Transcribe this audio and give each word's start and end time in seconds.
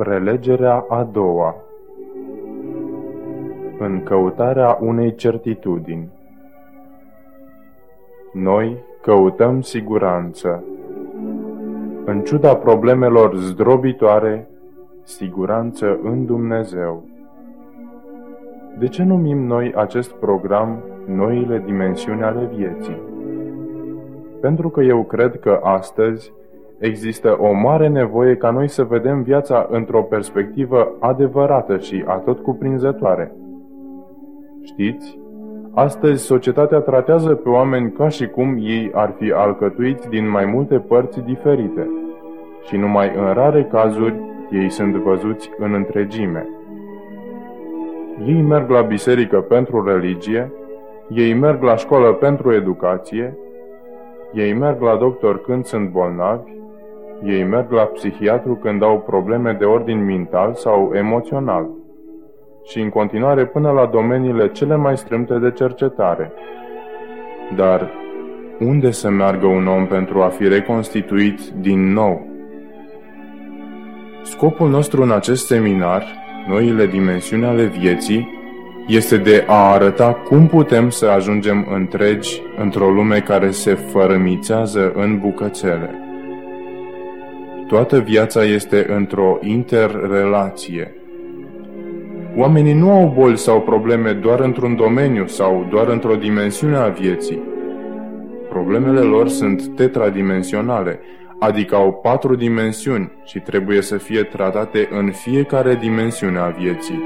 Prelegerea 0.00 0.84
a 0.88 1.04
doua 1.04 1.54
În 3.78 4.02
căutarea 4.02 4.78
unei 4.80 5.14
certitudini 5.14 6.08
Noi 8.32 8.84
căutăm 9.02 9.60
siguranță. 9.60 10.64
În 12.04 12.20
ciuda 12.20 12.56
problemelor 12.56 13.36
zdrobitoare, 13.36 14.48
siguranță 15.02 15.98
în 16.02 16.26
Dumnezeu. 16.26 17.04
De 18.78 18.88
ce 18.88 19.02
numim 19.02 19.38
noi 19.38 19.74
acest 19.74 20.12
program 20.12 20.82
noile 21.06 21.62
dimensiuni 21.64 22.22
ale 22.22 22.50
vieții? 22.54 23.00
Pentru 24.40 24.68
că 24.68 24.82
eu 24.82 25.04
cred 25.04 25.40
că 25.40 25.60
astăzi 25.62 26.32
Există 26.80 27.36
o 27.40 27.52
mare 27.52 27.88
nevoie 27.88 28.36
ca 28.36 28.50
noi 28.50 28.68
să 28.68 28.84
vedem 28.84 29.22
viața 29.22 29.66
într-o 29.70 30.02
perspectivă 30.02 30.96
adevărată 31.00 31.78
și 31.78 32.04
atot 32.06 32.38
cuprinzătoare. 32.38 33.32
Știți, 34.62 35.18
astăzi 35.74 36.24
societatea 36.24 36.78
tratează 36.78 37.34
pe 37.34 37.48
oameni 37.48 37.92
ca 37.92 38.08
și 38.08 38.26
cum 38.26 38.56
ei 38.60 38.90
ar 38.94 39.14
fi 39.18 39.32
alcătuiți 39.32 40.08
din 40.08 40.28
mai 40.28 40.44
multe 40.44 40.78
părți 40.78 41.20
diferite 41.20 41.88
și 42.62 42.76
numai 42.76 43.14
în 43.16 43.32
rare 43.32 43.64
cazuri 43.64 44.20
ei 44.50 44.70
sunt 44.70 44.94
văzuți 44.94 45.50
în 45.58 45.74
întregime. 45.74 46.48
Ei 48.26 48.42
merg 48.42 48.70
la 48.70 48.80
biserică 48.80 49.40
pentru 49.40 49.84
religie, 49.84 50.52
ei 51.08 51.34
merg 51.34 51.62
la 51.62 51.76
școală 51.76 52.12
pentru 52.12 52.52
educație, 52.52 53.38
ei 54.32 54.52
merg 54.52 54.80
la 54.80 54.96
doctor 54.96 55.40
când 55.40 55.64
sunt 55.64 55.90
bolnavi, 55.90 56.58
ei 57.24 57.44
merg 57.44 57.70
la 57.70 57.82
psihiatru 57.82 58.54
când 58.54 58.82
au 58.82 59.00
probleme 59.00 59.52
de 59.52 59.64
ordin 59.64 60.04
mental 60.04 60.54
sau 60.54 60.92
emoțional 60.94 61.68
și 62.64 62.80
în 62.80 62.88
continuare 62.88 63.46
până 63.46 63.70
la 63.70 63.86
domeniile 63.86 64.50
cele 64.50 64.76
mai 64.76 64.96
strâmte 64.96 65.34
de 65.34 65.50
cercetare. 65.50 66.32
Dar 67.56 67.90
unde 68.58 68.90
să 68.90 69.10
meargă 69.10 69.46
un 69.46 69.66
om 69.66 69.86
pentru 69.86 70.22
a 70.22 70.28
fi 70.28 70.48
reconstituit 70.48 71.40
din 71.48 71.92
nou? 71.92 72.26
Scopul 74.22 74.68
nostru 74.68 75.02
în 75.02 75.10
acest 75.10 75.46
seminar, 75.46 76.04
noile 76.48 76.86
dimensiuni 76.86 77.44
ale 77.44 77.64
vieții, 77.64 78.38
este 78.86 79.16
de 79.16 79.44
a 79.46 79.72
arăta 79.72 80.12
cum 80.12 80.46
putem 80.46 80.90
să 80.90 81.06
ajungem 81.06 81.66
întregi 81.70 82.42
într-o 82.58 82.90
lume 82.90 83.20
care 83.20 83.50
se 83.50 83.74
fărămițează 83.74 84.92
în 84.94 85.18
bucățele. 85.18 86.09
Toată 87.70 87.98
viața 88.00 88.44
este 88.44 88.86
într-o 88.92 89.38
interrelație. 89.40 90.94
Oamenii 92.36 92.72
nu 92.72 92.90
au 92.90 93.12
boli 93.18 93.38
sau 93.38 93.60
probleme 93.60 94.12
doar 94.12 94.40
într-un 94.40 94.76
domeniu 94.76 95.26
sau 95.26 95.66
doar 95.70 95.88
într-o 95.88 96.16
dimensiune 96.16 96.76
a 96.76 96.88
vieții. 96.88 97.42
Problemele 98.48 99.00
lor 99.00 99.28
sunt 99.28 99.76
tetradimensionale, 99.76 101.00
adică 101.38 101.74
au 101.74 101.92
patru 101.92 102.34
dimensiuni 102.34 103.12
și 103.24 103.38
trebuie 103.38 103.80
să 103.80 103.96
fie 103.96 104.22
tratate 104.22 104.88
în 104.90 105.10
fiecare 105.10 105.74
dimensiune 105.74 106.38
a 106.38 106.48
vieții. 106.48 107.02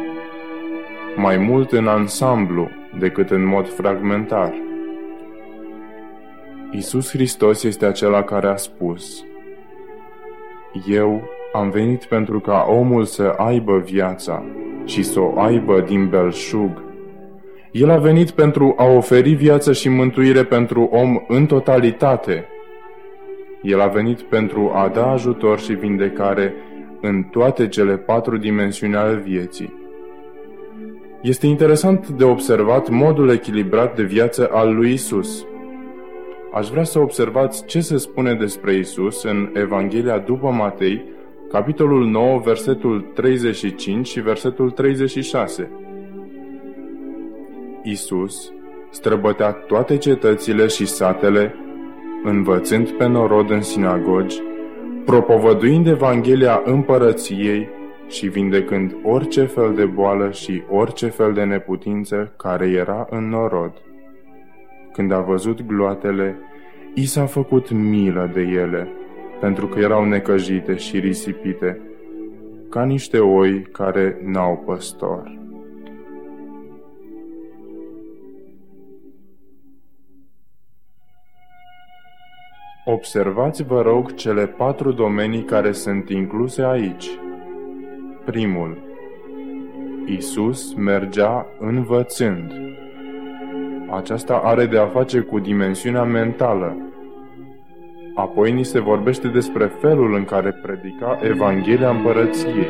Mai 1.16 1.36
mult 1.36 1.72
în 1.72 1.86
ansamblu 1.86 2.68
decât 2.98 3.30
în 3.30 3.46
mod 3.46 3.68
fragmentar. 3.68 4.54
Isus 6.70 7.10
Hristos 7.10 7.62
este 7.62 7.86
acela 7.86 8.22
care 8.22 8.46
a 8.46 8.56
spus– 8.56 9.24
eu 10.86 11.22
am 11.52 11.70
venit 11.70 12.04
pentru 12.04 12.40
ca 12.40 12.66
omul 12.68 13.04
să 13.04 13.34
aibă 13.36 13.78
viața 13.78 14.44
și 14.84 15.02
să 15.02 15.20
o 15.20 15.40
aibă 15.40 15.80
din 15.80 16.08
belșug. 16.08 16.82
El 17.70 17.90
a 17.90 17.96
venit 17.96 18.30
pentru 18.30 18.74
a 18.78 18.84
oferi 18.84 19.32
viață 19.32 19.72
și 19.72 19.88
mântuire 19.88 20.44
pentru 20.44 20.82
om 20.92 21.24
în 21.28 21.46
totalitate. 21.46 22.46
El 23.62 23.80
a 23.80 23.86
venit 23.86 24.20
pentru 24.20 24.70
a 24.74 24.88
da 24.88 25.10
ajutor 25.10 25.58
și 25.58 25.72
vindecare 25.72 26.54
în 27.00 27.22
toate 27.22 27.68
cele 27.68 27.96
patru 27.96 28.36
dimensiuni 28.36 28.96
ale 28.96 29.14
vieții. 29.14 29.72
Este 31.22 31.46
interesant 31.46 32.08
de 32.08 32.24
observat 32.24 32.88
modul 32.88 33.30
echilibrat 33.30 33.96
de 33.96 34.02
viață 34.02 34.48
al 34.52 34.74
lui 34.74 34.92
Isus 34.92 35.46
aș 36.54 36.68
vrea 36.68 36.84
să 36.84 36.98
observați 36.98 37.64
ce 37.64 37.80
se 37.80 37.96
spune 37.96 38.34
despre 38.34 38.74
Isus 38.74 39.22
în 39.22 39.50
Evanghelia 39.54 40.18
după 40.18 40.50
Matei, 40.50 41.04
capitolul 41.50 42.06
9, 42.06 42.40
versetul 42.44 43.00
35 43.14 44.06
și 44.06 44.20
versetul 44.20 44.70
36. 44.70 45.70
Isus 47.82 48.52
străbătea 48.90 49.50
toate 49.50 49.96
cetățile 49.96 50.66
și 50.66 50.86
satele, 50.86 51.54
învățând 52.24 52.90
pe 52.90 53.06
norod 53.06 53.50
în 53.50 53.62
sinagogi, 53.62 54.42
propovăduind 55.04 55.86
Evanghelia 55.86 56.62
împărăției 56.64 57.68
și 58.08 58.28
vindecând 58.28 58.96
orice 59.02 59.44
fel 59.44 59.74
de 59.74 59.84
boală 59.84 60.30
și 60.30 60.62
orice 60.70 61.06
fel 61.06 61.32
de 61.32 61.42
neputință 61.44 62.32
care 62.36 62.66
era 62.66 63.06
în 63.10 63.28
norod. 63.28 63.72
Când 64.94 65.12
a 65.12 65.20
văzut 65.20 65.66
gloatele, 65.66 66.36
i 66.94 67.06
s-a 67.06 67.26
făcut 67.26 67.70
milă 67.70 68.30
de 68.32 68.40
ele, 68.40 68.88
pentru 69.40 69.66
că 69.66 69.78
erau 69.78 70.04
necăjite 70.04 70.76
și 70.76 70.98
risipite, 70.98 71.80
ca 72.70 72.84
niște 72.84 73.18
oi 73.18 73.62
care 73.62 74.20
n-au 74.24 74.62
păstor. 74.66 75.38
Observați, 82.84 83.62
vă 83.62 83.82
rog, 83.82 84.14
cele 84.14 84.46
patru 84.46 84.92
domenii 84.92 85.44
care 85.44 85.72
sunt 85.72 86.08
incluse 86.08 86.62
aici. 86.62 87.10
Primul. 88.24 88.78
Isus 90.06 90.74
mergea 90.74 91.46
învățând. 91.58 92.73
Aceasta 93.90 94.40
are 94.44 94.66
de 94.66 94.78
a 94.78 94.86
face 94.86 95.20
cu 95.20 95.38
dimensiunea 95.38 96.02
mentală. 96.02 96.76
Apoi 98.14 98.52
ni 98.52 98.64
se 98.64 98.80
vorbește 98.80 99.28
despre 99.28 99.72
felul 99.80 100.14
în 100.14 100.24
care 100.24 100.52
predica 100.62 101.18
Evanghelia 101.22 101.90
Împărăției. 101.90 102.68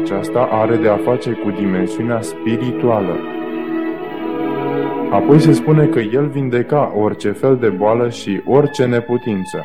Aceasta 0.00 0.48
are 0.50 0.76
de 0.76 0.88
a 0.88 0.96
face 0.96 1.32
cu 1.32 1.50
dimensiunea 1.50 2.20
spirituală. 2.20 3.16
Apoi 5.10 5.40
se 5.40 5.52
spune 5.52 5.86
că 5.86 5.98
el 5.98 6.26
vindeca 6.28 6.92
orice 6.96 7.30
fel 7.30 7.56
de 7.56 7.68
boală 7.68 8.08
și 8.08 8.40
orice 8.44 8.84
neputință. 8.84 9.64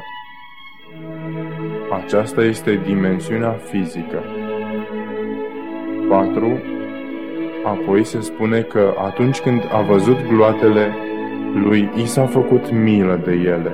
Aceasta 2.03 2.43
este 2.43 2.81
dimensiunea 2.85 3.51
fizică. 3.51 4.23
4. 6.09 6.78
Apoi 7.69 8.03
se 8.03 8.21
spune 8.21 8.61
că 8.61 8.93
atunci 8.97 9.39
când 9.39 9.63
a 9.71 9.81
văzut 9.81 10.27
gloatele, 10.27 10.95
lui 11.53 11.89
i 11.95 12.05
s-a 12.05 12.25
făcut 12.25 12.71
milă 12.71 13.21
de 13.25 13.31
ele. 13.31 13.71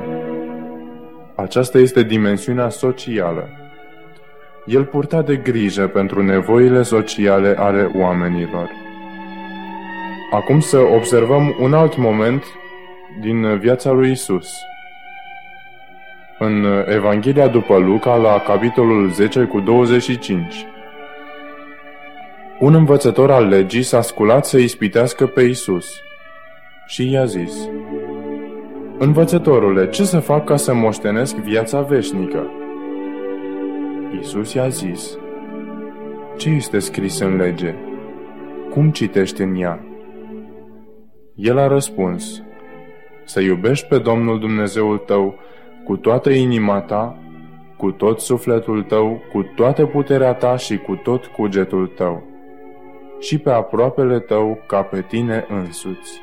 Aceasta 1.35 1.77
este 1.77 2.03
dimensiunea 2.03 2.69
socială. 2.69 3.49
El 4.65 4.83
purta 4.83 5.21
de 5.21 5.35
grijă 5.35 5.87
pentru 5.87 6.23
nevoile 6.23 6.81
sociale 6.81 7.55
ale 7.57 7.91
oamenilor. 7.95 8.69
Acum 10.31 10.59
să 10.59 10.77
observăm 10.77 11.55
un 11.59 11.73
alt 11.73 11.97
moment 11.97 12.43
din 13.21 13.57
viața 13.57 13.91
lui 13.91 14.11
Isus. 14.11 14.47
În 16.39 16.65
Evanghelia 16.87 17.47
după 17.47 17.77
Luca, 17.77 18.15
la 18.15 18.39
capitolul 18.39 19.09
10 19.09 19.43
cu 19.43 19.59
25. 19.59 20.65
Un 22.59 22.73
învățător 22.73 23.31
al 23.31 23.47
legii 23.47 23.81
s-a 23.81 24.01
sculat 24.01 24.45
să 24.45 24.57
ispitească 24.57 25.25
pe 25.25 25.41
Isus 25.41 26.01
și 26.85 27.11
i-a 27.11 27.25
zis, 27.25 27.69
Învățătorule, 28.97 29.89
ce 29.89 30.03
să 30.03 30.19
fac 30.19 30.45
ca 30.45 30.55
să 30.55 30.73
moștenesc 30.73 31.35
viața 31.35 31.81
veșnică? 31.81 32.47
Isus 34.19 34.53
i-a 34.53 34.67
zis, 34.67 35.17
Ce 36.37 36.49
este 36.49 36.79
scris 36.79 37.19
în 37.19 37.35
lege? 37.35 37.75
Cum 38.69 38.91
citești 38.91 39.41
în 39.41 39.55
ea? 39.55 39.85
El 41.35 41.57
a 41.57 41.67
răspuns, 41.67 42.43
Să 43.23 43.41
iubești 43.41 43.87
pe 43.87 43.97
Domnul 43.97 44.39
Dumnezeul 44.39 44.97
tău 44.97 45.35
cu 45.83 45.97
toată 45.97 46.29
inima 46.29 46.81
ta, 46.81 47.17
cu 47.77 47.91
tot 47.91 48.19
sufletul 48.19 48.83
tău, 48.83 49.21
cu 49.31 49.41
toată 49.55 49.85
puterea 49.85 50.33
ta 50.33 50.57
și 50.57 50.77
cu 50.77 50.95
tot 50.95 51.25
cugetul 51.25 51.87
tău 51.87 52.33
și 53.25 53.37
pe 53.37 53.49
aproapele 53.49 54.19
tău 54.19 54.63
ca 54.67 54.81
pe 54.81 55.01
tine 55.01 55.45
însuți. 55.49 56.21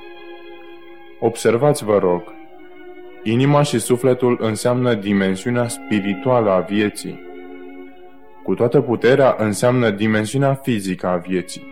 Observați, 1.20 1.84
vă 1.84 1.98
rog, 1.98 2.22
inima 3.22 3.62
și 3.62 3.78
sufletul 3.78 4.38
înseamnă 4.40 4.94
dimensiunea 4.94 5.68
spirituală 5.68 6.50
a 6.50 6.60
vieții. 6.60 7.20
Cu 8.42 8.54
toată 8.54 8.80
puterea 8.80 9.36
înseamnă 9.38 9.90
dimensiunea 9.90 10.54
fizică 10.54 11.06
a 11.06 11.16
vieții. 11.16 11.62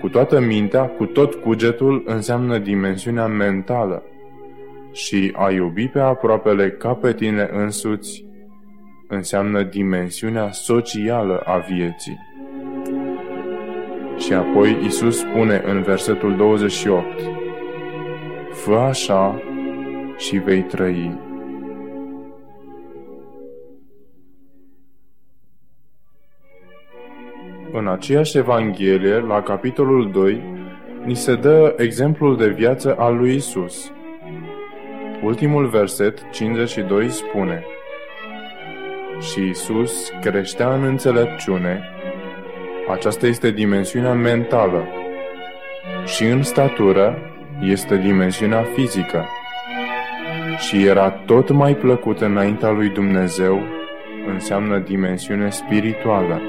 Cu 0.00 0.08
toată 0.08 0.40
mintea, 0.40 0.86
cu 0.86 1.04
tot 1.04 1.34
cugetul, 1.34 2.02
înseamnă 2.06 2.58
dimensiunea 2.58 3.26
mentală. 3.26 4.02
Și 4.92 5.32
a 5.36 5.50
iubi 5.50 5.88
pe 5.88 6.00
aproapele 6.00 6.70
ca 6.70 6.94
pe 6.94 7.12
tine 7.12 7.48
însuți 7.52 8.24
înseamnă 9.08 9.62
dimensiunea 9.62 10.50
socială 10.50 11.42
a 11.44 11.56
vieții. 11.58 12.27
Și 14.18 14.32
apoi 14.32 14.78
Isus 14.84 15.18
spune 15.18 15.62
în 15.64 15.82
versetul 15.82 16.36
28, 16.36 17.04
Fă 18.50 18.74
așa 18.74 19.42
și 20.16 20.36
vei 20.36 20.62
trăi. 20.62 21.18
În 27.72 27.88
aceeași 27.88 28.38
Evanghelie, 28.38 29.18
la 29.18 29.42
capitolul 29.42 30.10
2, 30.10 30.42
ni 31.04 31.14
se 31.14 31.34
dă 31.34 31.74
exemplul 31.76 32.36
de 32.36 32.48
viață 32.48 32.94
al 32.98 33.16
lui 33.16 33.34
Isus. 33.34 33.92
Ultimul 35.22 35.66
verset, 35.66 36.30
52, 36.30 37.08
spune 37.08 37.64
Și 39.20 39.48
Isus 39.48 40.10
creștea 40.20 40.74
în 40.74 40.82
înțelepciune, 40.84 41.82
aceasta 42.90 43.26
este 43.26 43.50
dimensiunea 43.50 44.12
mentală, 44.12 44.88
și 46.04 46.24
în 46.24 46.42
statură 46.42 47.18
este 47.60 47.96
dimensiunea 47.96 48.62
fizică, 48.62 49.26
și 50.58 50.86
era 50.86 51.10
tot 51.10 51.50
mai 51.50 51.74
plăcut 51.74 52.20
înaintea 52.20 52.70
lui 52.70 52.88
Dumnezeu, 52.88 53.62
înseamnă 54.32 54.78
dimensiune 54.78 55.50
spirituală 55.50 56.40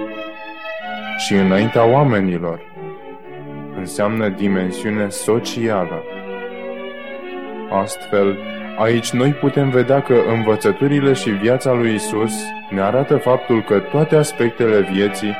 și 1.17 1.33
înaintea 1.33 1.85
oamenilor. 1.85 2.59
Înseamnă 3.77 4.29
dimensiune 4.29 5.09
socială. 5.09 6.03
Astfel, 7.71 8.37
aici 8.77 9.09
noi 9.11 9.31
putem 9.31 9.69
vedea 9.69 10.01
că 10.01 10.15
învățăturile 10.33 11.13
și 11.13 11.29
viața 11.29 11.73
lui 11.73 11.93
Isus 11.93 12.33
ne 12.69 12.81
arată 12.81 13.17
faptul 13.17 13.63
că 13.63 13.79
toate 13.79 14.15
aspectele 14.15 14.87
vieții 14.91 15.35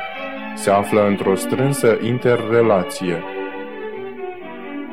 se 0.60 0.70
află 0.70 1.08
într-o 1.08 1.36
strânsă 1.36 1.98
interrelație. 2.02 3.24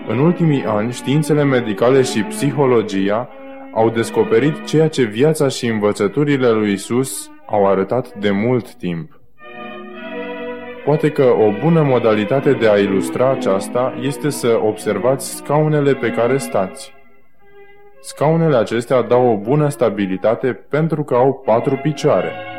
În 0.08 0.18
ultimii 0.18 0.64
ani, 0.64 0.92
științele 0.92 1.44
medicale 1.44 2.02
și 2.02 2.22
psihologia 2.22 3.28
au 3.74 3.90
descoperit 3.90 4.64
ceea 4.64 4.88
ce 4.88 5.02
viața 5.02 5.48
și 5.48 5.66
învățăturile 5.66 6.50
lui 6.50 6.72
Isus 6.72 7.30
au 7.46 7.66
arătat 7.66 8.14
de 8.14 8.30
mult 8.30 8.74
timp. 8.74 9.20
Poate 10.84 11.10
că 11.10 11.22
o 11.22 11.52
bună 11.62 11.82
modalitate 11.82 12.52
de 12.52 12.68
a 12.68 12.76
ilustra 12.78 13.30
aceasta 13.30 13.94
este 14.00 14.30
să 14.30 14.60
observați 14.62 15.34
scaunele 15.34 15.94
pe 15.94 16.10
care 16.10 16.36
stați. 16.36 16.94
Scaunele 18.00 18.56
acestea 18.56 19.02
dau 19.02 19.26
o 19.26 19.36
bună 19.36 19.68
stabilitate 19.68 20.52
pentru 20.52 21.04
că 21.04 21.14
au 21.14 21.42
patru 21.44 21.78
picioare. 21.82 22.55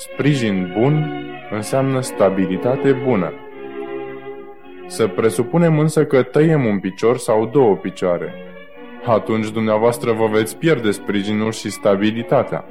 Sprijin 0.00 0.74
bun 0.78 1.22
înseamnă 1.50 2.00
stabilitate 2.00 2.92
bună. 2.92 3.32
Să 4.86 5.06
presupunem 5.06 5.78
însă 5.78 6.04
că 6.04 6.22
tăiem 6.22 6.64
un 6.64 6.78
picior 6.78 7.16
sau 7.16 7.46
două 7.46 7.76
picioare. 7.76 8.34
Atunci 9.06 9.50
dumneavoastră 9.50 10.12
vă 10.12 10.26
veți 10.26 10.56
pierde 10.56 10.90
sprijinul 10.90 11.52
și 11.52 11.70
stabilitatea. 11.70 12.64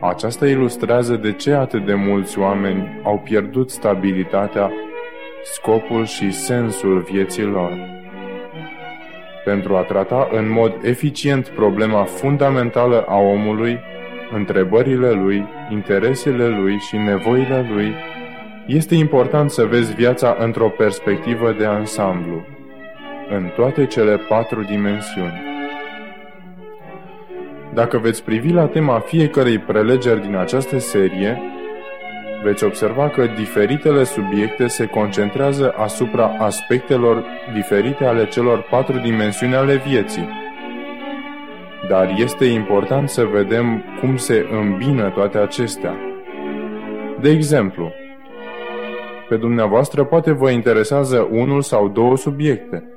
Aceasta 0.00 0.48
ilustrează 0.48 1.14
de 1.16 1.32
ce 1.32 1.52
atât 1.52 1.86
de 1.86 1.94
mulți 1.94 2.38
oameni 2.38 3.00
au 3.02 3.18
pierdut 3.18 3.70
stabilitatea, 3.70 4.72
scopul 5.42 6.04
și 6.04 6.32
sensul 6.32 6.98
vieții 7.00 7.44
lor. 7.44 7.78
Pentru 9.44 9.76
a 9.76 9.82
trata 9.82 10.28
în 10.32 10.50
mod 10.50 10.74
eficient 10.82 11.48
problema 11.48 12.04
fundamentală 12.04 13.04
a 13.08 13.16
omului, 13.18 13.80
întrebările 14.32 15.10
lui, 15.10 15.48
interesele 15.70 16.48
lui 16.48 16.78
și 16.78 16.96
nevoile 16.96 17.66
lui, 17.74 17.94
este 18.66 18.94
important 18.94 19.50
să 19.50 19.64
vezi 19.64 19.94
viața 19.94 20.36
într-o 20.38 20.68
perspectivă 20.68 21.54
de 21.58 21.64
ansamblu, 21.64 22.44
în 23.30 23.50
toate 23.56 23.86
cele 23.86 24.16
patru 24.16 24.62
dimensiuni. 24.62 25.42
Dacă 27.74 27.98
veți 27.98 28.24
privi 28.24 28.52
la 28.52 28.66
tema 28.66 28.98
fiecărei 28.98 29.58
prelegeri 29.58 30.20
din 30.20 30.36
această 30.36 30.78
serie, 30.78 31.40
veți 32.42 32.64
observa 32.64 33.08
că 33.08 33.26
diferitele 33.36 34.04
subiecte 34.04 34.66
se 34.66 34.86
concentrează 34.86 35.74
asupra 35.76 36.36
aspectelor 36.38 37.24
diferite 37.54 38.04
ale 38.04 38.26
celor 38.26 38.62
patru 38.70 38.98
dimensiuni 38.98 39.54
ale 39.54 39.76
vieții. 39.76 40.41
Dar 41.92 42.14
este 42.16 42.44
important 42.44 43.08
să 43.08 43.24
vedem 43.24 43.84
cum 44.00 44.16
se 44.16 44.46
îmbină 44.50 45.10
toate 45.10 45.38
acestea. 45.38 45.96
De 47.20 47.30
exemplu, 47.30 47.92
pe 49.28 49.36
dumneavoastră 49.36 50.04
poate 50.04 50.32
vă 50.32 50.50
interesează 50.50 51.28
unul 51.30 51.62
sau 51.62 51.88
două 51.88 52.16
subiecte– 52.16 52.84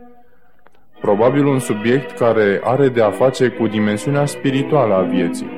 Probabil 1.01 1.45
un 1.45 1.59
subiect 1.59 2.17
care 2.17 2.61
are 2.63 2.89
de 2.89 3.01
a 3.01 3.11
face 3.11 3.49
cu 3.49 3.67
dimensiunea 3.67 4.25
spirituală 4.25 4.93
a 4.93 5.01
vieții, 5.01 5.49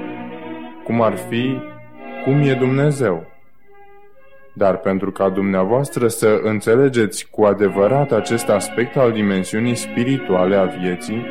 cum 0.84 1.02
ar 1.02 1.16
fi 1.16 1.58
cum 2.24 2.42
e 2.42 2.54
Dumnezeu. 2.54 3.26
Dar 4.54 4.78
pentru 4.78 5.12
ca 5.12 5.30
dumneavoastră 5.30 6.08
să 6.08 6.40
înțelegeți 6.44 7.28
cu 7.30 7.44
adevărat 7.44 8.12
acest 8.12 8.50
aspect 8.50 8.98
al 8.98 9.12
dimensiunii 9.12 9.76
spirituale 9.76 10.56
a 10.56 10.66
vieții, 10.66 11.26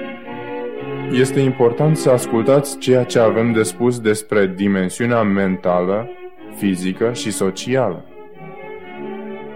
este 1.13 1.41
important 1.41 1.97
să 1.97 2.11
ascultați 2.11 2.79
ceea 2.79 3.05
ce 3.05 3.19
avem 3.19 3.53
de 3.53 3.63
spus 3.63 4.01
despre 4.01 4.53
dimensiunea 4.57 5.23
mentală, 5.23 6.11
fizică 6.57 7.13
și 7.13 7.31
socială. 7.31 8.05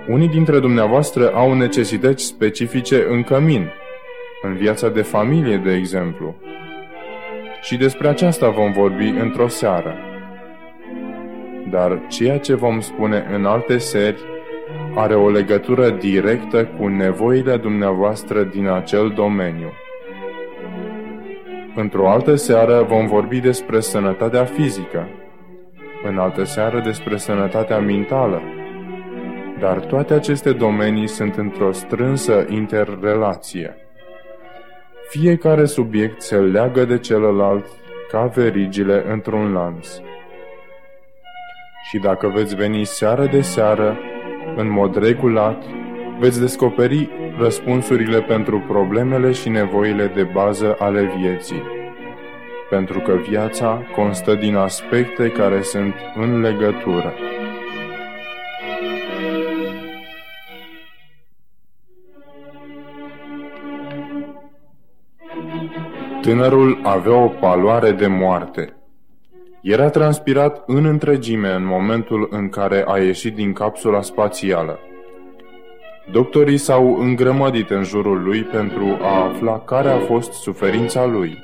Unii 0.08 0.28
dintre 0.28 0.58
dumneavoastră 0.58 1.32
au 1.34 1.54
necesități 1.54 2.24
specifice 2.24 3.06
în 3.08 3.22
cămin, 3.22 3.70
în 4.42 4.54
viața 4.54 4.88
de 4.88 5.02
familie, 5.02 5.56
de 5.56 5.74
exemplu. 5.74 6.34
Și 7.62 7.76
despre 7.76 8.08
aceasta 8.08 8.48
vom 8.48 8.72
vorbi 8.72 9.08
într-o 9.08 9.48
seară. 9.48 9.94
Dar 11.70 12.06
ceea 12.08 12.38
ce 12.38 12.54
vom 12.54 12.80
spune 12.80 13.26
în 13.34 13.44
alte 13.44 13.78
seri 13.78 14.18
are 14.94 15.14
o 15.14 15.30
legătură 15.30 15.90
directă 15.90 16.64
cu 16.64 16.86
nevoile 16.86 17.56
dumneavoastră 17.56 18.42
din 18.42 18.66
acel 18.68 19.12
domeniu. 19.14 19.72
Într-o 21.74 22.10
altă 22.10 22.34
seară 22.34 22.82
vom 22.82 23.06
vorbi 23.06 23.40
despre 23.40 23.80
sănătatea 23.80 24.44
fizică, 24.44 25.08
în 26.04 26.18
altă 26.18 26.44
seară 26.44 26.80
despre 26.80 27.16
sănătatea 27.16 27.78
mentală, 27.78 28.42
dar 29.60 29.78
toate 29.78 30.14
aceste 30.14 30.52
domenii 30.52 31.06
sunt 31.06 31.36
într-o 31.36 31.72
strânsă 31.72 32.46
interrelație. 32.48 33.76
Fiecare 35.08 35.64
subiect 35.64 36.20
se 36.20 36.36
leagă 36.36 36.84
de 36.84 36.98
celălalt 36.98 37.66
ca 38.10 38.26
verigile 38.26 39.04
într-un 39.12 39.52
lanț. 39.52 39.88
Și 41.88 41.98
dacă 41.98 42.28
veți 42.28 42.54
veni 42.54 42.84
seară 42.84 43.26
de 43.26 43.40
seară, 43.40 43.98
în 44.56 44.70
mod 44.70 44.96
regulat, 44.96 45.62
veți 46.18 46.40
descoperi 46.40 47.10
răspunsurile 47.40 48.20
pentru 48.20 48.64
problemele 48.68 49.32
și 49.32 49.48
nevoile 49.48 50.06
de 50.14 50.22
bază 50.22 50.76
ale 50.78 51.12
vieții. 51.18 51.62
Pentru 52.70 53.00
că 53.00 53.12
viața 53.28 53.82
constă 53.94 54.34
din 54.34 54.54
aspecte 54.56 55.28
care 55.28 55.62
sunt 55.62 55.94
în 56.16 56.40
legătură. 56.40 57.14
Tânărul 66.20 66.80
avea 66.82 67.16
o 67.16 67.28
paloare 67.28 67.92
de 67.92 68.06
moarte. 68.06 68.74
Era 69.62 69.88
transpirat 69.88 70.62
în 70.66 70.84
întregime 70.84 71.52
în 71.52 71.66
momentul 71.66 72.28
în 72.30 72.48
care 72.48 72.84
a 72.86 72.98
ieșit 72.98 73.34
din 73.34 73.52
capsula 73.52 74.02
spațială. 74.02 74.78
Doctorii 76.12 76.56
s-au 76.56 76.96
îngrămădit 76.96 77.70
în 77.70 77.82
jurul 77.82 78.22
lui 78.22 78.42
pentru 78.42 78.98
a 79.00 79.24
afla 79.24 79.58
care 79.60 79.88
a 79.88 79.98
fost 79.98 80.32
suferința 80.32 81.06
lui. 81.06 81.38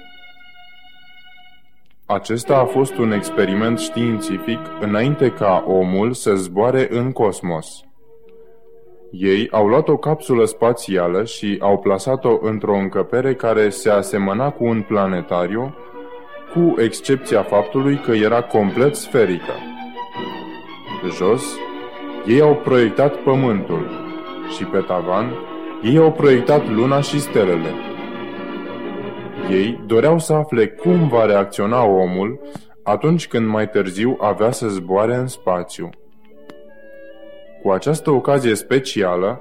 Acesta 2.06 2.56
a 2.56 2.64
fost 2.64 2.96
un 2.96 3.12
experiment 3.12 3.78
științific 3.78 4.58
înainte 4.80 5.30
ca 5.30 5.64
omul 5.66 6.12
să 6.12 6.35
zboare 6.35 6.87
în 6.90 7.12
cosmos. 7.12 7.66
Ei 9.11 9.49
au 9.50 9.66
luat 9.66 9.88
o 9.88 9.96
capsulă 9.96 10.44
spațială 10.44 11.25
și 11.25 11.56
au 11.61 11.78
plasat-o 11.78 12.38
într-o 12.40 12.76
încăpere 12.76 13.35
care 13.35 13.68
se 13.68 13.90
asemăna 13.90 14.50
cu 14.50 14.64
un 14.64 14.82
planetariu, 14.82 15.75
cu 16.52 16.80
excepția 16.80 17.42
faptului 17.42 17.96
că 17.96 18.12
era 18.12 18.42
complet 18.42 18.94
sferică. 18.94 19.52
Jos, 21.16 21.58
ei 22.26 22.40
au 22.40 22.54
proiectat 22.54 23.16
pământul 23.16 24.05
și 24.48 24.64
pe 24.64 24.78
tavan, 24.78 25.32
ei 25.82 25.96
au 25.96 26.12
proiectat 26.12 26.68
luna 26.68 27.00
și 27.00 27.20
stelele. 27.20 27.70
Ei 29.50 29.80
doreau 29.86 30.18
să 30.18 30.32
afle 30.32 30.66
cum 30.66 31.08
va 31.08 31.24
reacționa 31.24 31.84
omul 31.84 32.40
atunci 32.82 33.28
când 33.28 33.46
mai 33.46 33.68
târziu 33.68 34.16
avea 34.20 34.50
să 34.50 34.68
zboare 34.68 35.14
în 35.14 35.26
spațiu. 35.26 35.90
Cu 37.62 37.70
această 37.70 38.10
ocazie 38.10 38.54
specială, 38.54 39.40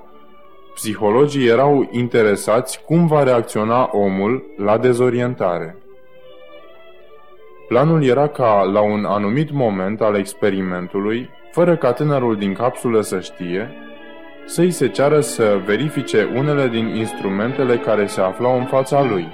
psihologii 0.73 1.47
erau 1.47 1.89
interesați 1.91 2.83
cum 2.85 3.07
va 3.07 3.23
reacționa 3.23 3.89
omul 3.91 4.43
la 4.57 4.77
dezorientare. 4.77 5.77
Planul 7.67 8.03
era 8.03 8.27
ca, 8.27 8.63
la 8.63 8.81
un 8.81 9.05
anumit 9.05 9.51
moment 9.51 10.01
al 10.01 10.15
experimentului, 10.15 11.29
fără 11.51 11.77
ca 11.77 11.91
tânărul 11.91 12.35
din 12.35 12.53
capsulă 12.53 13.01
să 13.01 13.19
știe, 13.19 13.73
să-i 14.45 14.71
se 14.71 14.87
ceară 14.87 15.19
să 15.19 15.61
verifice 15.65 16.31
unele 16.35 16.67
din 16.67 16.85
instrumentele 16.87 17.77
care 17.77 18.05
se 18.05 18.21
aflau 18.21 18.57
în 18.57 18.65
fața 18.65 19.03
lui. 19.03 19.27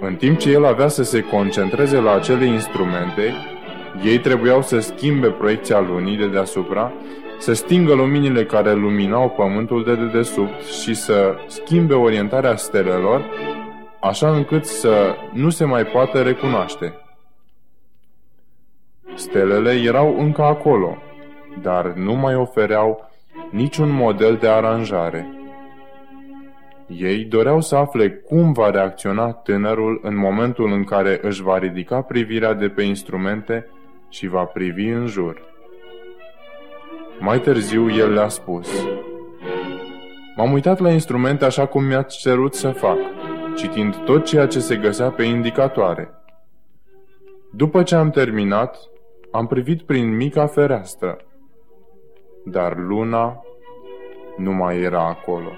În 0.00 0.14
timp 0.14 0.38
ce 0.38 0.50
el 0.50 0.64
avea 0.64 0.88
să 0.88 1.02
se 1.02 1.20
concentreze 1.20 2.00
la 2.00 2.14
acele 2.14 2.44
instrumente, 2.44 3.34
ei 4.04 4.18
trebuiau 4.18 4.62
să 4.62 4.78
schimbe 4.78 5.28
proiecția 5.28 5.80
lunii 5.80 6.16
de 6.16 6.26
deasupra, 6.26 6.92
să 7.38 7.52
stingă 7.52 7.94
luminile 7.94 8.44
care 8.44 8.72
luminau 8.72 9.28
pământul 9.28 9.84
de 9.84 9.94
dedesubt 9.94 10.62
și 10.64 10.94
să 10.94 11.36
schimbe 11.46 11.94
orientarea 11.94 12.56
stelelor, 12.56 13.30
așa 14.00 14.30
încât 14.30 14.64
să 14.64 15.14
nu 15.32 15.50
se 15.50 15.64
mai 15.64 15.84
poată 15.84 16.22
recunoaște. 16.22 16.94
Stelele 19.14 19.70
erau 19.70 20.16
încă 20.18 20.42
acolo, 20.42 20.98
dar 21.62 21.86
nu 21.86 22.14
mai 22.14 22.34
ofereau 22.34 23.10
niciun 23.50 23.90
model 23.90 24.36
de 24.36 24.48
aranjare. 24.48 25.26
Ei 26.86 27.24
doreau 27.24 27.60
să 27.60 27.76
afle 27.76 28.10
cum 28.10 28.52
va 28.52 28.70
reacționa 28.70 29.32
tânărul 29.32 30.00
în 30.02 30.16
momentul 30.16 30.72
în 30.72 30.84
care 30.84 31.18
își 31.22 31.42
va 31.42 31.58
ridica 31.58 32.00
privirea 32.00 32.52
de 32.52 32.68
pe 32.68 32.82
instrumente 32.82 33.68
și 34.08 34.26
va 34.26 34.44
privi 34.44 34.88
în 34.88 35.06
jur. 35.06 35.42
Mai 37.18 37.40
târziu 37.40 37.90
el 37.90 38.12
le-a 38.12 38.28
spus 38.28 38.86
M-am 40.36 40.52
uitat 40.52 40.78
la 40.78 40.90
instrumente 40.90 41.44
așa 41.44 41.66
cum 41.66 41.84
mi-ați 41.84 42.18
cerut 42.18 42.54
să 42.54 42.70
fac, 42.70 42.98
citind 43.56 43.96
tot 44.04 44.24
ceea 44.24 44.46
ce 44.46 44.58
se 44.58 44.76
găsea 44.76 45.10
pe 45.10 45.22
indicatoare. 45.22 46.10
După 47.52 47.82
ce 47.82 47.94
am 47.94 48.10
terminat, 48.10 48.78
am 49.30 49.46
privit 49.46 49.82
prin 49.82 50.16
mica 50.16 50.46
fereastră, 50.46 51.16
dar 52.48 52.76
luna 52.76 53.42
nu 54.36 54.52
mai 54.52 54.80
era 54.80 55.08
acolo. 55.08 55.52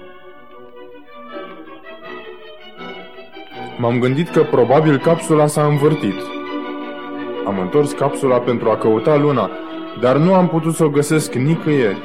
M-am 3.77 3.99
gândit 3.99 4.29
că 4.29 4.43
probabil 4.43 4.97
capsula 4.97 5.45
s-a 5.45 5.65
învârtit. 5.65 6.21
Am 7.45 7.59
întors 7.59 7.91
capsula 7.91 8.39
pentru 8.39 8.69
a 8.69 8.77
căuta 8.77 9.15
luna, 9.15 9.49
dar 10.01 10.17
nu 10.17 10.33
am 10.33 10.49
putut 10.49 10.73
să 10.73 10.83
o 10.83 10.89
găsesc 10.89 11.33
nicăieri. 11.33 12.01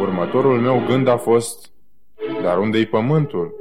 Următorul 0.00 0.60
meu 0.60 0.82
gând 0.86 1.08
a 1.08 1.16
fost, 1.16 1.72
dar 2.42 2.58
unde-i 2.58 2.86
pământul? 2.86 3.54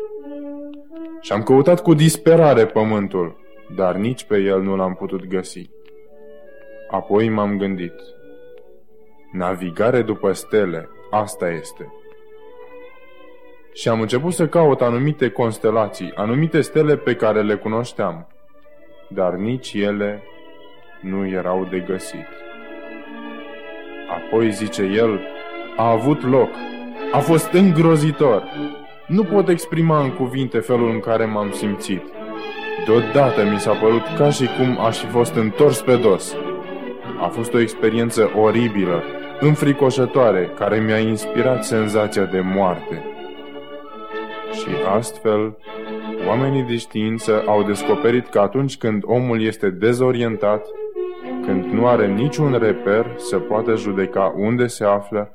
Și 1.21 1.31
am 1.31 1.43
căutat 1.43 1.81
cu 1.81 1.93
disperare 1.93 2.65
pământul, 2.65 3.37
dar 3.75 3.95
nici 3.95 4.23
pe 4.23 4.37
el 4.37 4.61
nu 4.61 4.75
l-am 4.75 4.93
putut 4.93 5.27
găsi. 5.27 5.69
Apoi 6.91 7.29
m-am 7.29 7.57
gândit, 7.57 7.93
navigare 9.31 10.01
după 10.01 10.31
stele, 10.31 10.89
asta 11.09 11.49
este 11.49 11.93
și 13.73 13.89
am 13.89 14.01
început 14.01 14.33
să 14.33 14.47
caut 14.47 14.81
anumite 14.81 15.29
constelații, 15.29 16.11
anumite 16.15 16.61
stele 16.61 16.97
pe 16.97 17.15
care 17.15 17.41
le 17.41 17.55
cunoșteam, 17.55 18.27
dar 19.07 19.33
nici 19.33 19.73
ele 19.73 20.23
nu 21.01 21.27
erau 21.27 21.67
de 21.71 21.79
găsit. 21.79 22.27
Apoi, 24.15 24.51
zice 24.51 24.83
el, 24.83 25.19
a 25.77 25.89
avut 25.89 26.23
loc, 26.23 26.49
a 27.11 27.17
fost 27.17 27.51
îngrozitor. 27.51 28.43
Nu 29.07 29.23
pot 29.23 29.49
exprima 29.49 30.01
în 30.01 30.11
cuvinte 30.11 30.59
felul 30.59 30.89
în 30.89 30.99
care 30.99 31.25
m-am 31.25 31.51
simțit. 31.51 32.03
Deodată 32.85 33.43
mi 33.43 33.59
s-a 33.59 33.73
părut 33.73 34.03
ca 34.17 34.29
și 34.29 34.45
cum 34.57 34.85
aș 34.85 34.97
fi 34.97 35.05
fost 35.05 35.35
întors 35.35 35.81
pe 35.81 35.95
dos. 35.95 36.35
A 37.19 37.27
fost 37.27 37.53
o 37.53 37.59
experiență 37.59 38.31
oribilă, 38.35 39.03
înfricoșătoare, 39.39 40.51
care 40.55 40.79
mi-a 40.79 40.97
inspirat 40.97 41.65
senzația 41.65 42.25
de 42.25 42.39
moarte. 42.39 43.03
Și 44.51 44.67
astfel, 44.95 45.57
oamenii 46.27 46.63
de 46.63 46.77
știință 46.77 47.43
au 47.45 47.63
descoperit 47.63 48.27
că 48.27 48.39
atunci 48.39 48.77
când 48.77 49.03
omul 49.05 49.41
este 49.41 49.69
dezorientat, 49.69 50.65
când 51.45 51.65
nu 51.65 51.87
are 51.87 52.07
niciun 52.07 52.57
reper 52.57 53.13
să 53.17 53.39
poată 53.39 53.75
judeca 53.75 54.33
unde 54.37 54.67
se 54.67 54.83
află, 54.83 55.33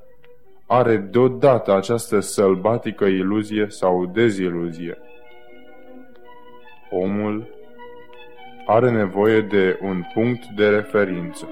are 0.67 0.97
deodată 0.97 1.75
această 1.75 2.21
sălbatică 2.21 3.05
iluzie 3.05 3.67
sau 3.69 4.07
deziluzie. 4.07 4.99
Omul 6.91 7.49
are 8.67 8.91
nevoie 8.91 9.41
de 9.41 9.79
un 9.83 10.03
punct 10.15 10.45
de 10.57 10.69
referință. 10.69 11.49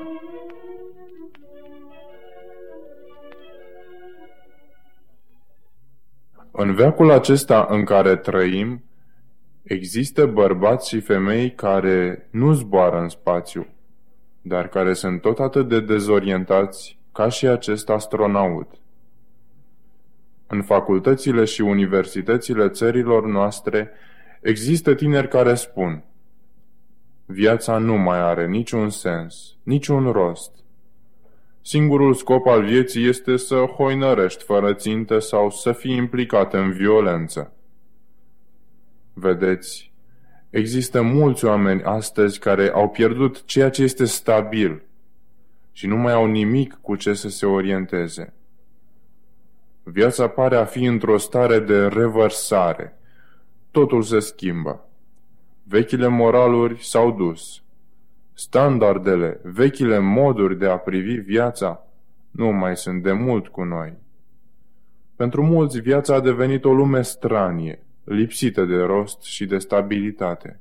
În 6.55 6.75
veacul 6.75 7.11
acesta 7.11 7.67
în 7.71 7.85
care 7.85 8.17
trăim, 8.17 8.85
există 9.63 10.27
bărbați 10.27 10.89
și 10.89 11.01
femei 11.01 11.55
care 11.55 12.29
nu 12.31 12.53
zboară 12.53 13.01
în 13.01 13.09
spațiu, 13.09 13.67
dar 14.43 14.69
care 14.69 14.93
sunt 14.93 15.21
tot 15.21 15.39
atât 15.39 15.69
de 15.69 15.81
dezorientați 15.81 16.99
ca 17.13 17.29
și 17.29 17.47
acest 17.47 17.89
astronaut. 17.89 18.71
În 20.47 20.63
facultățile 20.63 21.45
și 21.45 21.61
universitățile 21.61 22.69
țărilor 22.69 23.27
noastre 23.27 23.91
există 24.41 24.95
tineri 24.95 25.29
care 25.29 25.55
spun 25.55 26.05
Viața 27.27 27.79
nu 27.79 27.95
mai 27.95 28.19
are 28.19 28.47
niciun 28.47 28.91
sens, 28.91 29.57
niciun 29.63 30.11
rost. 30.11 30.62
Singurul 31.65 32.15
scop 32.15 32.47
al 32.47 32.65
vieții 32.65 33.07
este 33.07 33.37
să 33.37 33.57
hoinărești 33.57 34.45
fără 34.45 34.75
țintă 34.75 35.19
sau 35.19 35.51
să 35.51 35.73
fii 35.73 35.97
implicat 35.97 36.55
în 36.55 36.73
violență. 36.73 37.53
Vedeți, 39.13 39.93
există 40.51 41.03
mulți 41.03 41.45
oameni 41.45 41.83
astăzi 41.83 42.39
care 42.39 42.71
au 42.71 42.89
pierdut 42.89 43.45
ceea 43.45 43.71
ce 43.71 43.83
este 43.83 44.05
stabil 44.05 44.83
și 45.73 45.87
nu 45.87 45.97
mai 45.97 46.13
au 46.13 46.27
nimic 46.27 46.79
cu 46.81 46.97
ce 46.97 47.13
să 47.13 47.29
se 47.29 47.47
orienteze. 47.47 48.35
Viața 49.83 50.29
pare 50.29 50.57
a 50.57 50.65
fi 50.65 50.85
într-o 50.85 51.19
stare 51.19 51.59
de 51.59 51.87
revărsare. 51.87 52.99
Totul 53.71 54.03
se 54.03 54.19
schimbă. 54.19 54.89
Vechile 55.63 56.07
moraluri 56.07 56.85
s-au 56.85 57.11
dus. 57.11 57.62
Standardele, 58.35 59.41
vechile 59.43 59.99
moduri 59.99 60.59
de 60.59 60.67
a 60.67 60.77
privi 60.77 61.15
viața 61.15 61.87
nu 62.31 62.53
mai 62.53 62.77
sunt 62.77 63.03
de 63.03 63.13
mult 63.13 63.49
cu 63.49 63.63
noi. 63.63 63.93
Pentru 65.17 65.43
mulți, 65.43 65.81
viața 65.81 66.15
a 66.15 66.21
devenit 66.21 66.65
o 66.65 66.73
lume 66.73 67.03
stranie, 67.03 67.87
lipsită 68.05 68.65
de 68.65 68.77
rost 68.77 69.23
și 69.23 69.47
de 69.47 69.59
stabilitate. 69.59 70.61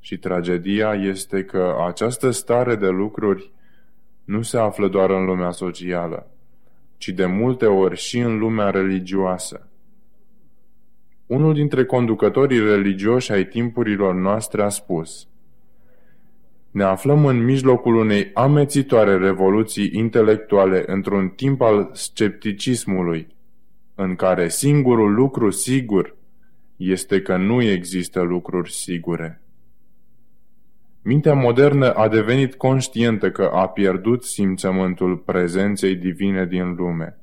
Și 0.00 0.18
tragedia 0.18 0.94
este 0.94 1.44
că 1.44 1.76
această 1.86 2.30
stare 2.30 2.76
de 2.76 2.88
lucruri 2.88 3.52
nu 4.24 4.42
se 4.42 4.58
află 4.58 4.88
doar 4.88 5.10
în 5.10 5.24
lumea 5.24 5.50
socială, 5.50 6.30
ci 6.96 7.08
de 7.08 7.26
multe 7.26 7.66
ori 7.66 7.96
și 7.96 8.18
în 8.18 8.38
lumea 8.38 8.70
religioasă. 8.70 9.68
Unul 11.26 11.54
dintre 11.54 11.84
conducătorii 11.84 12.60
religioși 12.60 13.32
ai 13.32 13.44
timpurilor 13.44 14.14
noastre 14.14 14.62
a 14.62 14.68
spus– 14.68 15.26
ne 16.72 16.82
aflăm 16.82 17.26
în 17.26 17.44
mijlocul 17.44 17.94
unei 17.94 18.30
amețitoare 18.34 19.16
revoluții 19.16 19.90
intelectuale 19.92 20.84
într-un 20.86 21.28
timp 21.28 21.60
al 21.60 21.90
scepticismului, 21.92 23.26
în 23.94 24.14
care 24.14 24.48
singurul 24.48 25.14
lucru 25.14 25.50
sigur 25.50 26.16
este 26.76 27.22
că 27.22 27.36
nu 27.36 27.62
există 27.62 28.20
lucruri 28.20 28.72
sigure. 28.72 29.42
Mintea 31.02 31.34
modernă 31.34 31.92
a 31.92 32.08
devenit 32.08 32.54
conștientă 32.54 33.30
că 33.30 33.50
a 33.52 33.68
pierdut 33.68 34.24
simțământul 34.24 35.16
prezenței 35.16 35.94
divine 35.94 36.46
din 36.46 36.74
lume. 36.74 37.16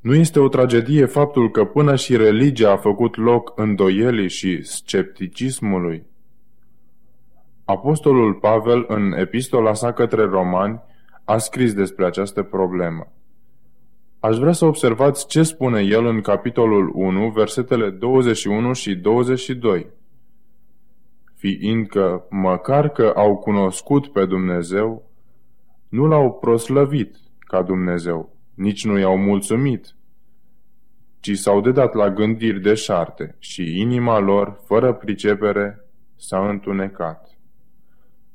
Nu 0.00 0.14
este 0.14 0.40
o 0.40 0.48
tragedie 0.48 1.04
faptul 1.04 1.50
că 1.50 1.64
până 1.64 1.96
și 1.96 2.16
religia 2.16 2.70
a 2.70 2.76
făcut 2.76 3.16
loc 3.16 3.52
îndoielii 3.56 4.28
și 4.28 4.62
scepticismului? 4.62 6.06
Apostolul 7.64 8.34
Pavel, 8.34 8.84
în 8.88 9.12
epistola 9.12 9.74
sa 9.74 9.92
către 9.92 10.24
romani, 10.24 10.82
a 11.24 11.36
scris 11.36 11.74
despre 11.74 12.06
această 12.06 12.42
problemă. 12.42 13.12
Aș 14.20 14.36
vrea 14.36 14.52
să 14.52 14.64
observați 14.64 15.26
ce 15.26 15.42
spune 15.42 15.80
el 15.82 16.06
în 16.06 16.20
capitolul 16.20 16.90
1, 16.94 17.30
versetele 17.30 17.90
21 17.90 18.72
și 18.72 18.94
22. 18.94 19.86
Fiindcă, 21.34 22.26
măcar 22.30 22.88
că 22.88 23.12
au 23.16 23.36
cunoscut 23.36 24.12
pe 24.12 24.24
Dumnezeu, 24.24 25.10
nu 25.88 26.06
l-au 26.06 26.32
proslăvit 26.32 27.16
ca 27.38 27.62
Dumnezeu, 27.62 28.36
nici 28.54 28.84
nu 28.84 28.98
i-au 28.98 29.16
mulțumit, 29.18 29.94
ci 31.20 31.36
s-au 31.36 31.60
dedat 31.60 31.94
la 31.94 32.10
gândiri 32.10 32.60
deșarte 32.60 33.36
și 33.38 33.80
inima 33.80 34.18
lor, 34.18 34.60
fără 34.64 34.92
pricepere, 34.92 35.84
s-a 36.16 36.48
întunecat. 36.48 37.33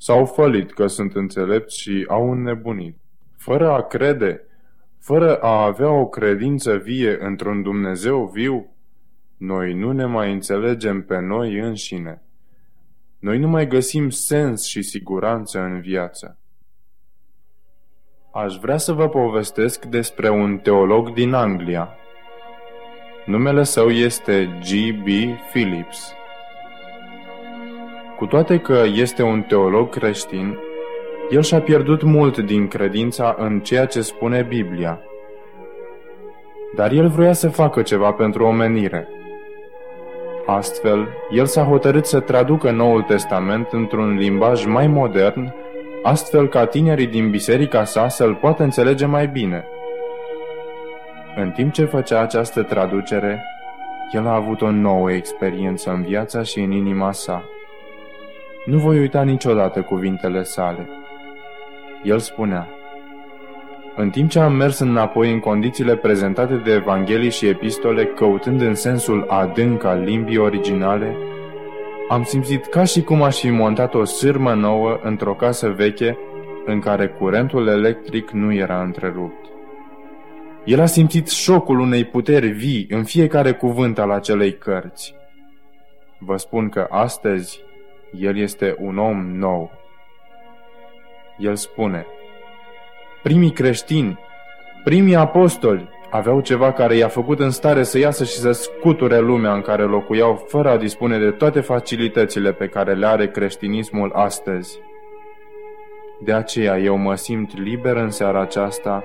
S-au 0.01 0.25
fălit 0.25 0.74
că 0.74 0.88
sunt 0.88 1.15
înțelepți 1.15 1.79
și 1.79 2.06
au 2.08 2.32
înnebunit. 2.32 2.98
Fără 3.38 3.72
a 3.72 3.82
crede, 3.82 4.41
fără 5.00 5.36
a 5.36 5.63
avea 5.63 5.91
o 5.91 6.08
credință 6.08 6.75
vie 6.75 7.18
într-un 7.22 7.62
Dumnezeu 7.62 8.25
viu, 8.25 8.75
noi 9.38 9.74
nu 9.74 9.91
ne 9.91 10.06
mai 10.06 10.32
înțelegem 10.32 11.01
pe 11.01 11.20
noi 11.20 11.60
înșine. 11.60 12.22
Noi 13.20 13.39
nu 13.39 13.48
mai 13.48 13.68
găsim 13.68 14.10
sens 14.10 14.65
și 14.65 14.82
siguranță 14.82 15.60
în 15.60 15.79
viață. 15.82 16.39
Aș 18.34 18.56
vrea 18.56 18.77
să 18.77 18.94
vă 18.94 19.10
povestesc 19.10 19.86
despre 19.86 20.29
un 20.29 20.58
teolog 20.58 21.13
din 21.13 21.34
Anglia. 21.34 21.89
Numele 23.25 23.63
său 23.63 23.89
este 23.89 24.60
G.B. 24.60 25.08
Phillips. 25.51 26.13
Cu 28.19 28.25
toate 28.25 28.57
că 28.57 28.83
este 28.93 29.23
un 29.23 29.41
teolog 29.41 29.89
creștin, 29.89 30.57
el 31.29 31.41
și-a 31.41 31.61
pierdut 31.61 32.03
mult 32.03 32.38
din 32.38 32.67
credința 32.67 33.35
în 33.38 33.59
ceea 33.59 33.85
ce 33.85 34.01
spune 34.01 34.41
Biblia. 34.41 34.99
Dar 36.75 36.91
el 36.91 37.07
vrea 37.07 37.33
să 37.33 37.49
facă 37.49 37.81
ceva 37.81 38.11
pentru 38.11 38.43
omenire. 38.43 39.07
Astfel, 40.45 41.07
el 41.31 41.45
s-a 41.45 41.63
hotărât 41.63 42.05
să 42.05 42.19
traducă 42.19 42.71
Noul 42.71 43.01
Testament 43.01 43.67
într-un 43.71 44.17
limbaj 44.17 44.65
mai 44.65 44.88
modern, 44.88 45.53
astfel 46.03 46.47
ca 46.47 46.65
tinerii 46.65 47.07
din 47.07 47.29
biserica 47.29 47.83
sa 47.83 48.07
să-l 48.07 48.35
poată 48.35 48.63
înțelege 48.63 49.05
mai 49.05 49.27
bine. 49.27 49.65
În 51.35 51.51
timp 51.51 51.73
ce 51.73 51.85
făcea 51.85 52.21
această 52.21 52.63
traducere, 52.63 53.43
el 54.11 54.27
a 54.27 54.35
avut 54.35 54.61
o 54.61 54.71
nouă 54.71 55.11
experiență 55.11 55.89
în 55.89 56.01
viața 56.01 56.43
și 56.43 56.59
în 56.59 56.71
inima 56.71 57.11
sa. 57.11 57.43
Nu 58.69 58.77
voi 58.77 58.99
uita 58.99 59.23
niciodată 59.23 59.81
cuvintele 59.81 60.43
sale. 60.43 60.89
El 62.03 62.19
spunea, 62.19 62.67
În 63.95 64.09
timp 64.09 64.29
ce 64.29 64.39
am 64.39 64.53
mers 64.53 64.79
înapoi 64.79 65.31
în 65.31 65.39
condițiile 65.39 65.95
prezentate 65.95 66.55
de 66.55 66.73
Evanghelii 66.73 67.31
și 67.31 67.47
epistole, 67.47 68.05
căutând 68.05 68.61
în 68.61 68.75
sensul 68.75 69.25
adânc 69.27 69.83
al 69.83 70.01
limbii 70.01 70.38
originale, 70.38 71.15
am 72.09 72.23
simțit 72.23 72.65
ca 72.65 72.83
și 72.83 73.01
cum 73.01 73.21
aș 73.21 73.39
fi 73.39 73.49
montat 73.49 73.93
o 73.93 74.03
sârmă 74.03 74.53
nouă 74.53 74.99
într-o 75.03 75.33
casă 75.33 75.69
veche 75.69 76.17
în 76.65 76.79
care 76.79 77.07
curentul 77.07 77.67
electric 77.67 78.29
nu 78.29 78.53
era 78.53 78.81
întrerupt. 78.81 79.45
El 80.65 80.79
a 80.79 80.85
simțit 80.85 81.29
șocul 81.29 81.79
unei 81.79 82.05
puteri 82.05 82.47
vii 82.47 82.88
în 82.89 83.03
fiecare 83.03 83.51
cuvânt 83.51 83.99
al 83.99 84.11
acelei 84.11 84.57
cărți. 84.57 85.15
Vă 86.19 86.38
spun 86.38 86.69
că 86.69 86.88
astăzi 86.89 87.67
el 88.12 88.38
este 88.38 88.75
un 88.80 88.98
om 88.98 89.38
nou. 89.38 89.72
El 91.38 91.56
spune, 91.56 92.06
primii 93.24 93.52
creștini, 93.52 94.19
primii 94.84 95.15
apostoli 95.15 95.89
aveau 96.10 96.41
ceva 96.41 96.72
care 96.72 96.95
i-a 96.95 97.08
făcut 97.08 97.39
în 97.39 97.50
stare 97.50 97.84
să 97.84 97.98
iasă 97.98 98.24
și 98.24 98.38
să 98.38 98.52
scuture 98.52 99.19
lumea 99.19 99.54
în 99.54 99.62
care 99.62 99.84
locuiau 99.84 100.45
fără 100.48 100.69
a 100.69 100.78
dispune 100.78 101.17
de 101.19 101.32
toate 101.32 101.60
facilitățile 101.60 102.52
pe 102.52 102.67
care 102.67 102.93
le 102.93 103.06
are 103.06 103.28
creștinismul 103.28 104.12
astăzi. 104.13 104.80
De 106.19 106.34
aceea 106.34 106.78
eu 106.78 106.98
mă 106.98 107.15
simt 107.15 107.58
liber 107.58 107.95
în 107.95 108.10
seara 108.10 108.41
aceasta 108.41 109.04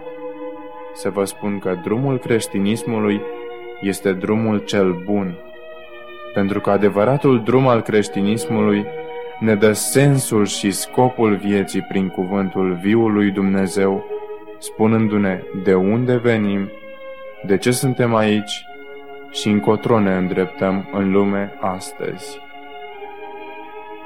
să 0.95 1.11
vă 1.11 1.25
spun 1.25 1.59
că 1.59 1.81
drumul 1.83 2.19
creștinismului 2.19 3.21
este 3.81 4.13
drumul 4.13 4.59
cel 4.59 5.03
bun 5.05 5.39
pentru 6.35 6.61
că 6.61 6.71
adevăratul 6.71 7.43
drum 7.43 7.69
al 7.69 7.81
creștinismului 7.81 8.87
ne 9.41 9.55
dă 9.55 9.73
sensul 9.73 10.47
și 10.47 10.71
scopul 10.71 11.35
vieții 11.35 11.83
prin 11.83 12.09
cuvântul 12.09 12.79
viului 12.83 13.31
Dumnezeu, 13.31 14.05
spunându-ne 14.59 15.43
de 15.63 15.75
unde 15.75 16.17
venim, 16.17 16.71
de 17.47 17.57
ce 17.57 17.71
suntem 17.71 18.15
aici 18.15 18.67
și 19.31 19.49
încotro 19.49 20.01
ne 20.01 20.15
îndreptăm 20.15 20.89
în 20.93 21.13
lume 21.13 21.53
astăzi. 21.61 22.43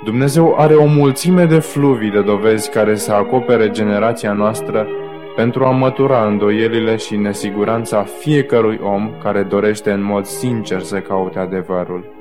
Dumnezeu 0.05 0.55
are 0.59 0.75
o 0.75 0.87
mulțime 0.87 1.45
de 1.45 1.59
fluvii 1.59 2.11
de 2.11 2.23
dovezi 2.23 2.71
care 2.71 2.95
să 2.95 3.13
acopere 3.13 3.71
generația 3.71 4.33
noastră 4.33 4.89
pentru 5.37 5.65
a 5.65 5.71
mătura 5.71 6.27
îndoielile 6.27 6.97
și 6.97 7.17
nesiguranța 7.17 8.03
fiecărui 8.03 8.81
om 8.83 9.13
care 9.23 9.43
dorește 9.43 9.91
în 9.91 10.03
mod 10.03 10.25
sincer 10.25 10.81
să 10.81 11.01
caute 11.01 11.39
adevărul. 11.39 12.18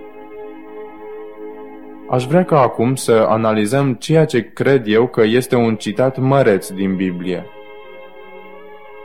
Aș 2.10 2.26
vrea 2.26 2.46
ca 2.46 2.62
acum 2.62 2.96
să 2.96 3.26
analizăm 3.30 3.93
ceea 3.93 4.26
ce 4.26 4.50
cred 4.54 4.84
eu 4.86 5.08
că 5.08 5.24
este 5.24 5.56
un 5.56 5.76
citat 5.76 6.17
măreț 6.17 6.70
din 6.70 6.96
Biblie. 6.96 7.46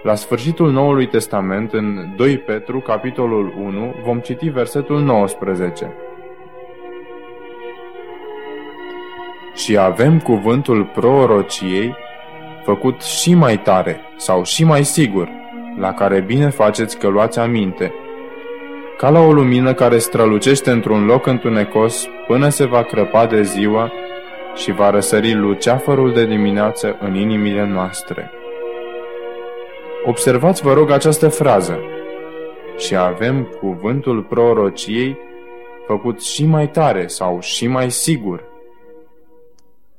La 0.03 0.15
sfârșitul 0.15 0.71
Noului 0.71 1.07
Testament, 1.07 1.73
în 1.73 2.15
2 2.17 2.39
Petru, 2.39 2.81
capitolul 2.81 3.55
1, 3.59 3.95
vom 4.05 4.19
citi 4.19 4.49
versetul 4.49 5.01
19. 5.01 5.95
Și 9.55 9.79
avem 9.79 10.19
cuvântul 10.19 10.85
prorociei 10.85 11.95
făcut 12.65 13.03
și 13.03 13.35
mai 13.35 13.59
tare 13.59 14.01
sau 14.17 14.45
și 14.45 14.65
mai 14.65 14.85
sigur, 14.85 15.29
la 15.79 15.93
care 15.93 16.21
bine 16.21 16.49
faceți 16.49 16.99
că 16.99 17.09
luați 17.09 17.39
aminte– 17.39 17.93
ca 19.03 19.11
la 19.11 19.21
o 19.21 19.33
lumină 19.33 19.75
care 19.75 19.99
strălucește 19.99 20.71
într-un 20.71 21.05
loc 21.05 21.27
întunecos 21.27 22.09
până 22.27 22.49
se 22.49 22.65
va 22.65 22.83
crăpa 22.83 23.27
de 23.27 23.43
ziua 23.43 23.93
și 24.55 24.73
va 24.73 24.91
răsări 24.91 25.35
luceafărul 25.35 26.13
de 26.13 26.27
dimineață 26.27 26.97
în 27.01 27.15
inimile 27.15 27.67
noastre. 27.67 28.31
Observați, 30.05 30.63
vă 30.63 30.73
rog, 30.73 30.91
această 30.91 31.29
frază. 31.29 31.79
Și 32.77 32.97
avem 32.97 33.45
cuvântul 33.61 34.23
prorociei 34.23 35.19
făcut 35.87 36.23
și 36.23 36.47
mai 36.47 36.71
tare 36.71 37.07
sau 37.07 37.41
și 37.41 37.67
mai 37.67 37.91
sigur. 37.91 38.45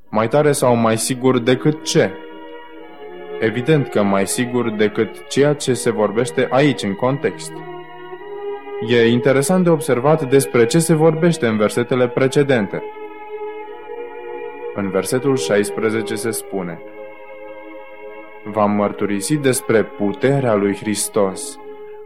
Mai 0.08 0.28
tare 0.28 0.52
sau 0.52 0.74
mai 0.76 0.98
sigur 0.98 1.38
decât 1.38 1.82
ce? 1.82 2.10
Evident 3.40 3.88
că 3.88 4.02
mai 4.02 4.26
sigur 4.26 4.70
decât 4.70 5.28
ceea 5.28 5.54
ce 5.54 5.74
se 5.74 5.90
vorbește 5.90 6.48
aici 6.50 6.82
în 6.82 6.94
context. 6.94 7.52
E 8.80 9.08
interesant 9.08 9.64
de 9.64 9.70
observat 9.70 10.28
despre 10.28 10.66
ce 10.66 10.78
se 10.78 10.94
vorbește 10.94 11.46
în 11.46 11.56
versetele 11.56 12.08
precedente. 12.08 12.82
În 14.74 14.90
versetul 14.90 15.36
16 15.36 16.14
se 16.14 16.30
spune 16.30 16.82
V-am 18.44 18.70
mărturisit 18.70 19.40
despre 19.40 19.82
puterea 19.82 20.54
lui 20.54 20.76
Hristos. 20.76 21.58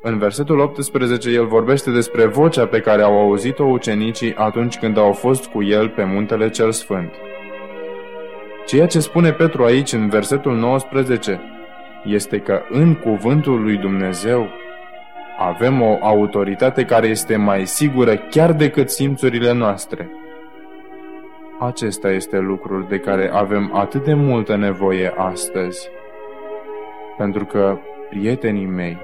În 0.02 0.18
versetul 0.18 0.58
18 0.58 1.30
el 1.30 1.46
vorbește 1.46 1.90
despre 1.90 2.26
vocea 2.26 2.66
pe 2.66 2.80
care 2.80 3.02
au 3.02 3.20
auzit-o 3.20 3.64
ucenicii 3.64 4.34
atunci 4.34 4.78
când 4.78 4.98
au 4.98 5.12
fost 5.12 5.46
cu 5.46 5.62
el 5.62 5.88
pe 5.88 6.04
muntele 6.04 6.50
cel 6.50 6.72
sfânt. 6.72 7.12
Ceea 8.66 8.86
ce 8.86 9.00
spune 9.00 9.32
Petru 9.32 9.64
aici 9.64 9.92
în 9.92 10.08
versetul 10.08 10.56
19 10.56 11.40
este 12.04 12.38
că 12.38 12.62
în 12.70 12.94
cuvântul 12.94 13.62
lui 13.62 13.76
Dumnezeu 13.76 14.48
avem 15.38 15.82
o 15.82 15.98
autoritate 16.00 16.84
care 16.84 17.06
este 17.06 17.36
mai 17.36 17.66
sigură 17.66 18.16
chiar 18.16 18.52
decât 18.52 18.90
simțurile 18.90 19.52
noastre. 19.52 20.10
Acesta 21.60 22.10
este 22.10 22.38
lucrul 22.38 22.86
de 22.88 22.98
care 22.98 23.30
avem 23.32 23.70
atât 23.74 24.04
de 24.04 24.14
multă 24.14 24.56
nevoie 24.56 25.12
astăzi. 25.16 25.88
Pentru 27.16 27.44
că, 27.44 27.78
prietenii 28.08 28.66
mei, 28.66 28.98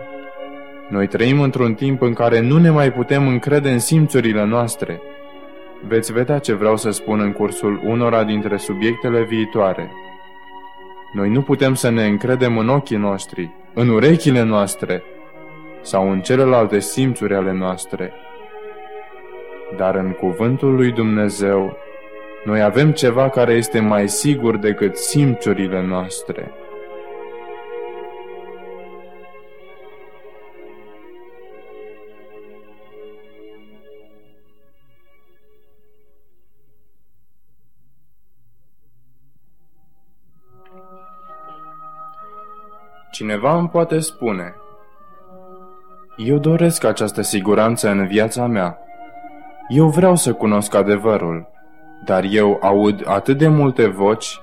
noi 0.88 1.06
trăim 1.06 1.40
într-un 1.40 1.74
timp 1.74 2.02
în 2.02 2.12
care 2.12 2.40
nu 2.40 2.58
ne 2.58 2.70
mai 2.70 2.92
putem 2.92 3.28
încrede 3.28 3.70
în 3.70 3.78
simțurile 3.78 4.44
noastre. 4.44 5.00
Veți 5.86 6.12
vedea 6.12 6.38
ce 6.38 6.52
vreau 6.52 6.76
să 6.76 6.90
spun 6.90 7.20
în 7.20 7.32
cursul 7.32 7.80
unora 7.84 8.24
dintre 8.24 8.56
subiectele 8.56 9.22
viitoare. 9.22 9.90
Noi 11.12 11.28
nu 11.28 11.42
putem 11.42 11.74
să 11.74 11.90
ne 11.90 12.06
încredem 12.06 12.58
în 12.58 12.68
ochii 12.68 12.96
noștri, 12.96 13.50
în 13.74 13.88
urechile 13.88 14.42
noastre, 14.42 15.02
sau 15.84 16.10
în 16.10 16.20
celelalte 16.20 16.78
simțuri 16.78 17.34
ale 17.34 17.52
noastre, 17.52 18.12
dar 19.76 19.94
în 19.94 20.12
cuvântul 20.12 20.74
lui 20.74 20.92
Dumnezeu 20.92 21.76
Noi 22.44 22.62
avem 22.62 22.92
ceva 22.92 23.28
care 23.28 23.52
este 23.52 23.80
mai 23.80 24.08
sigur 24.08 24.56
decât 24.56 24.96
simțurile 24.96 25.86
noastre. 25.86 26.52
Cineva 43.10 43.58
îmi 43.58 43.68
poate 43.68 43.98
spune, 43.98 44.54
eu 46.16 46.38
doresc 46.38 46.84
această 46.84 47.22
siguranță 47.22 47.90
în 47.90 48.06
viața 48.06 48.46
mea. 48.46 48.78
Eu 49.68 49.88
vreau 49.88 50.16
să 50.16 50.32
cunosc 50.32 50.74
adevărul, 50.74 51.48
dar 52.04 52.24
eu 52.30 52.58
aud 52.62 53.02
atât 53.06 53.38
de 53.38 53.48
multe 53.48 53.86
voci, 53.86 54.40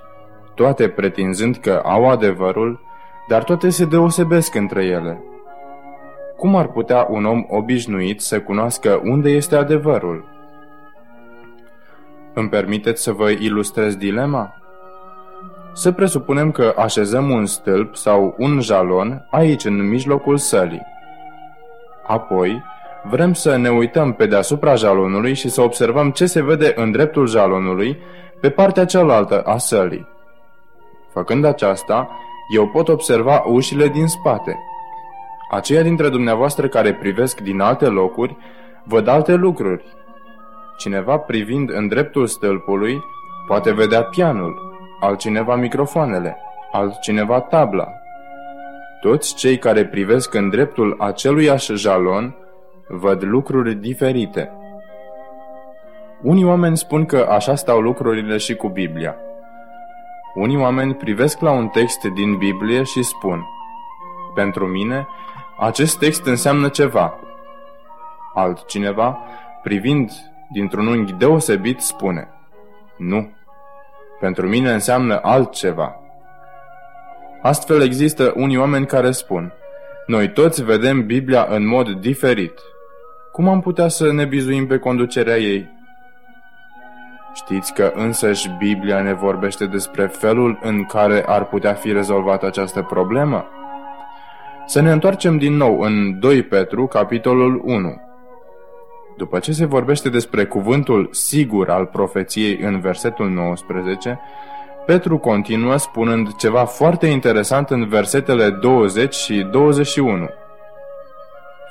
toate 0.56 0.88
pretinzând 0.90 1.56
că 1.56 1.82
au 1.84 2.10
adevărul, 2.10 2.80
dar 3.28 3.44
toate 3.44 3.70
se 3.70 3.86
deosebesc 3.86 4.56
între 4.56 4.84
ele. 4.84 5.22
Cum 6.38 6.56
ar 6.56 6.68
putea 6.68 7.08
un 7.10 7.26
om 7.26 7.46
obișnuit 7.48 8.22
să 8.22 8.42
cunoască 8.42 9.02
unde 9.04 9.30
este 9.30 9.56
adevărul? 9.56 10.26
Îmi 12.34 12.50
permiteți 12.50 13.04
să 13.04 13.12
vă 13.12 13.30
ilustrez 13.30 13.96
dilema? 13.96 14.56
Să 15.74 15.92
presupunem 15.92 16.52
că 16.52 16.74
așezăm 16.78 17.30
un 17.30 17.46
stâlp 17.46 17.96
sau 17.96 18.36
un 18.38 18.60
jalon 18.60 19.28
aici 19.30 19.66
în 19.66 19.88
mijlocul 19.90 20.38
sălii. 20.38 20.82
Apoi, 22.12 22.64
vrem 23.04 23.34
să 23.34 23.56
ne 23.56 23.70
uităm 23.70 24.14
pe 24.14 24.26
deasupra 24.26 24.76
jalonului 24.76 25.34
și 25.34 25.50
să 25.50 25.62
observăm 25.62 26.12
ce 26.12 26.26
se 26.26 26.44
vede 26.44 26.74
în 26.76 26.92
dreptul 26.92 27.28
jalonului 27.28 27.98
pe 28.40 28.50
partea 28.50 28.86
cealaltă 28.86 29.42
a 29.42 29.58
sălii. 29.58 30.08
Făcând 31.14 31.46
aceasta, 31.46 32.10
eu 32.54 32.68
pot 32.68 32.88
observa 32.88 33.44
ușile 33.46 33.88
din 33.88 34.08
spate. 34.08 34.60
Aceia 35.52 35.82
dintre 35.82 36.10
dumneavoastră 36.10 36.68
care 36.68 36.94
privesc 36.94 37.40
din 37.40 37.60
alte 37.60 37.86
locuri, 37.86 38.38
văd 38.84 39.08
alte 39.08 39.34
lucruri. 39.34 39.84
Cineva 40.78 41.18
privind 41.18 41.70
în 41.74 41.88
dreptul 41.88 42.28
stâlpului 42.28 43.04
poate 43.48 43.74
vedea 43.74 44.04
pianul, 44.04 44.76
altcineva 45.00 45.56
microfoanele, 45.56 46.38
altcineva 46.72 47.40
tabla. 47.40 48.01
Toți 49.02 49.36
cei 49.36 49.58
care 49.58 49.86
privesc 49.86 50.34
în 50.34 50.50
dreptul 50.50 50.96
aceluiași 51.00 51.74
jalon 51.74 52.36
văd 52.88 53.24
lucruri 53.24 53.76
diferite. 53.76 54.52
Unii 56.22 56.44
oameni 56.44 56.78
spun 56.78 57.06
că 57.06 57.28
așa 57.30 57.56
stau 57.56 57.80
lucrurile 57.80 58.38
și 58.38 58.56
cu 58.56 58.68
Biblia. 58.68 59.16
Unii 60.34 60.58
oameni 60.58 60.96
privesc 60.96 61.40
la 61.40 61.52
un 61.52 61.68
text 61.68 62.04
din 62.04 62.38
Biblie 62.38 62.84
și 62.84 63.04
spun 63.04 63.46
Pentru 64.36 64.68
mine, 64.68 65.08
acest 65.60 66.00
text 66.00 66.26
înseamnă 66.26 66.70
ceva. 66.70 67.20
Altcineva, 68.34 69.20
privind 69.64 70.12
dintr-un 70.52 70.88
unghi 70.88 71.14
deosebit, 71.14 71.80
spune 71.80 72.30
Nu, 72.98 73.32
pentru 74.20 74.48
mine 74.48 74.72
înseamnă 74.72 75.20
altceva. 75.22 76.01
Astfel 77.42 77.82
există 77.82 78.34
unii 78.36 78.58
oameni 78.58 78.86
care 78.86 79.12
spun, 79.12 79.54
noi 80.06 80.32
toți 80.32 80.64
vedem 80.64 81.06
Biblia 81.06 81.48
în 81.50 81.68
mod 81.68 81.90
diferit. 81.90 82.60
Cum 83.32 83.48
am 83.48 83.62
putea 83.62 83.88
să 83.88 84.12
ne 84.12 84.26
bizuim 84.26 84.68
pe 84.68 84.78
conducerea 84.78 85.38
ei? 85.38 85.70
Știți 87.34 87.74
că 87.74 87.92
însăși 87.96 88.50
Biblia 88.58 89.02
ne 89.02 89.14
vorbește 89.14 89.66
despre 89.66 90.08
felul 90.08 90.60
în 90.62 90.86
care 90.86 91.24
ar 91.26 91.46
putea 91.46 91.74
fi 91.74 91.92
rezolvată 91.92 92.46
această 92.46 92.82
problemă? 92.82 93.46
Să 94.66 94.82
ne 94.82 94.92
întoarcem 94.92 95.38
din 95.38 95.54
nou 95.54 95.80
în 95.80 96.20
2 96.20 96.44
Petru, 96.44 96.88
capitolul 96.88 97.62
1. 97.66 98.02
După 99.18 99.40
ce 99.40 99.52
se 99.52 99.66
vorbește 99.66 100.10
despre 100.10 100.46
cuvântul 100.46 101.08
sigur 101.12 101.70
al 101.70 101.86
profeției 101.86 102.60
în 102.62 102.80
versetul 102.80 103.30
19, 103.30 104.20
Petru 104.86 105.18
continuă 105.18 105.78
spunând 105.78 106.36
ceva 106.36 106.66
foarte 106.66 107.08
interesant 107.08 107.70
în 107.70 107.88
versetele 107.88 108.50
20 108.50 109.14
și 109.14 109.48
21. 109.52 110.30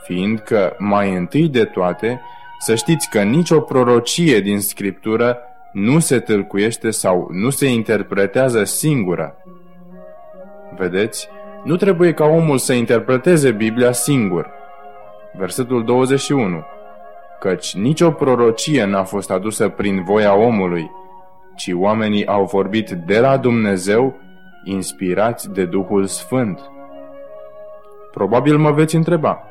Fiindcă, 0.04 0.74
mai 0.78 1.14
întâi 1.14 1.48
de 1.48 1.64
toate, 1.64 2.20
să 2.58 2.74
știți 2.74 3.10
că 3.10 3.22
nicio 3.22 3.60
prorocie 3.60 4.40
din 4.40 4.60
Scriptură 4.60 5.38
nu 5.72 5.98
se 5.98 6.18
tâlcuiește 6.20 6.90
sau 6.90 7.28
nu 7.32 7.50
se 7.50 7.66
interpretează 7.66 8.64
singură. 8.64 9.36
Vedeți, 10.76 11.28
nu 11.64 11.76
trebuie 11.76 12.12
ca 12.12 12.24
omul 12.24 12.58
să 12.58 12.72
interpreteze 12.72 13.50
Biblia 13.50 13.92
singur. 13.92 14.50
Versetul 15.38 15.84
21 15.84 16.64
căci 17.40 17.74
nicio 17.74 18.10
prorocie 18.10 18.84
n-a 18.84 19.04
fost 19.04 19.30
adusă 19.30 19.68
prin 19.68 20.02
voia 20.02 20.34
omului, 20.34 20.90
ci 21.60 21.72
oamenii 21.74 22.26
au 22.26 22.44
vorbit 22.44 22.90
de 22.90 23.20
la 23.20 23.36
Dumnezeu, 23.36 24.16
inspirați 24.64 25.50
de 25.50 25.64
Duhul 25.64 26.06
Sfânt. 26.06 26.60
Probabil 28.12 28.58
mă 28.58 28.70
veți 28.70 28.96
întreba. 28.96 29.42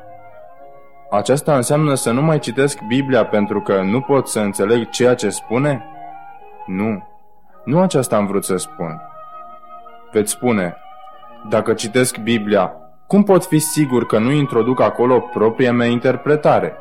Aceasta 1.10 1.56
înseamnă 1.56 1.94
să 1.94 2.12
nu 2.12 2.22
mai 2.22 2.40
citesc 2.40 2.80
Biblia 2.88 3.26
pentru 3.26 3.62
că 3.62 3.82
nu 3.82 4.02
pot 4.02 4.28
să 4.28 4.40
înțeleg 4.40 4.90
ceea 4.90 5.14
ce 5.14 5.30
spune? 5.30 5.86
Nu. 6.66 7.08
Nu 7.64 7.82
aceasta 7.82 8.16
am 8.16 8.26
vrut 8.26 8.44
să 8.44 8.56
spun. 8.58 9.02
Veți 10.12 10.32
spune, 10.32 10.76
dacă 11.50 11.74
citesc 11.74 12.18
Biblia, 12.18 12.74
cum 13.08 13.24
pot 13.24 13.46
fi 13.46 13.60
sigur 13.60 14.06
că 14.06 14.20
nu 14.20 14.32
introduc 14.32 14.82
acolo 14.82 15.20
propria 15.20 15.74
mea 15.74 15.88
interpretare? 15.88 16.74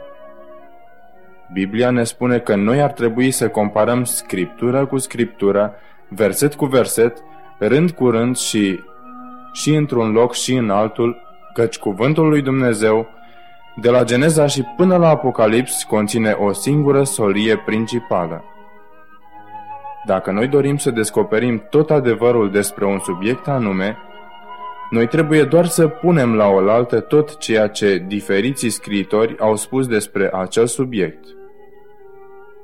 Biblia 1.53 1.91
ne 1.91 2.05
spune 2.05 2.39
că 2.39 2.55
noi 2.55 2.83
ar 2.83 2.93
trebui 2.93 3.31
să 3.31 3.49
comparăm 3.49 4.05
scriptură 4.05 4.87
cu 4.87 4.99
scriptură, 4.99 5.75
verset 6.09 6.55
cu 6.55 6.65
verset, 6.65 7.23
rând 7.59 7.91
cu 7.91 8.11
rând 8.11 8.37
și, 8.37 8.81
și 9.53 9.75
într-un 9.75 10.13
loc 10.13 10.35
și 10.35 10.55
în 10.55 10.71
altul, 10.71 11.17
căci 11.53 11.79
cuvântul 11.79 12.29
lui 12.29 12.43
Dumnezeu, 12.43 13.07
de 13.81 13.91
la 13.91 14.05
Geneza 14.05 14.47
și 14.47 14.65
până 14.77 14.97
la 14.97 15.09
Apocalips, 15.09 15.83
conține 15.83 16.31
o 16.31 16.53
singură 16.53 17.03
solie 17.03 17.57
principală. 17.57 18.45
Dacă 20.07 20.31
noi 20.31 20.47
dorim 20.49 20.77
să 20.77 20.91
descoperim 20.91 21.67
tot 21.71 21.91
adevărul 21.91 22.51
despre 22.51 22.85
un 22.85 22.99
subiect 22.99 23.49
anume, 23.49 23.97
noi 24.91 25.07
trebuie 25.07 25.45
doar 25.45 25.67
să 25.67 25.89
punem 25.89 26.35
la 26.35 26.47
oaltă 26.47 27.01
tot 27.01 27.39
ceea 27.39 27.69
ce 27.69 28.05
diferiții 28.07 28.71
scriitori 28.71 29.39
au 29.39 29.57
spus 29.57 29.87
despre 29.87 30.31
acel 30.33 30.67
subiect. 30.67 31.38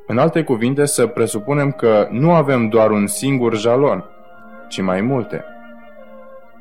În 0.07 0.19
alte 0.19 0.43
cuvinte, 0.43 0.85
să 0.85 1.07
presupunem 1.07 1.71
că 1.71 2.09
nu 2.11 2.33
avem 2.33 2.69
doar 2.69 2.91
un 2.91 3.07
singur 3.07 3.57
jalon, 3.57 4.05
ci 4.69 4.81
mai 4.81 5.01
multe. 5.01 5.45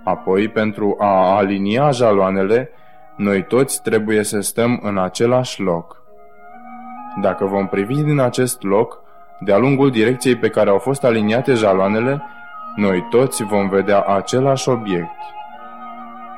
Apoi, 0.03 0.47
pentru 0.47 0.95
a 0.99 1.35
alinia 1.35 1.91
jaloanele, 1.91 2.69
noi 3.15 3.43
toți 3.43 3.81
trebuie 3.81 4.23
să 4.23 4.39
stăm 4.39 4.79
în 4.83 4.97
același 4.97 5.61
loc. 5.61 6.01
Dacă 7.21 7.45
vom 7.45 7.67
privi 7.67 8.03
din 8.03 8.19
acest 8.19 8.61
loc, 8.61 9.01
de-a 9.39 9.57
lungul 9.57 9.91
direcției 9.91 10.35
pe 10.35 10.49
care 10.49 10.69
au 10.69 10.77
fost 10.77 11.03
aliniate 11.03 11.53
jaloanele, 11.53 12.21
noi 12.75 13.07
toți 13.09 13.43
vom 13.43 13.69
vedea 13.69 14.01
același 14.01 14.69
obiect. 14.69 15.19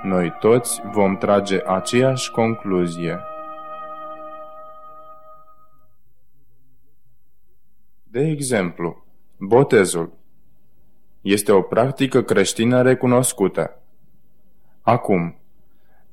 Noi 0.03 0.33
toți 0.39 0.81
vom 0.91 1.17
trage 1.17 1.59
aceeași 1.65 2.31
concluzie. 2.31 3.19
De 8.15 8.27
exemplu, 8.27 9.05
botezul 9.37 10.13
este 11.21 11.51
o 11.51 11.61
practică 11.61 12.21
creștină 12.23 12.81
recunoscută. 12.81 13.81
Acum, 14.81 15.35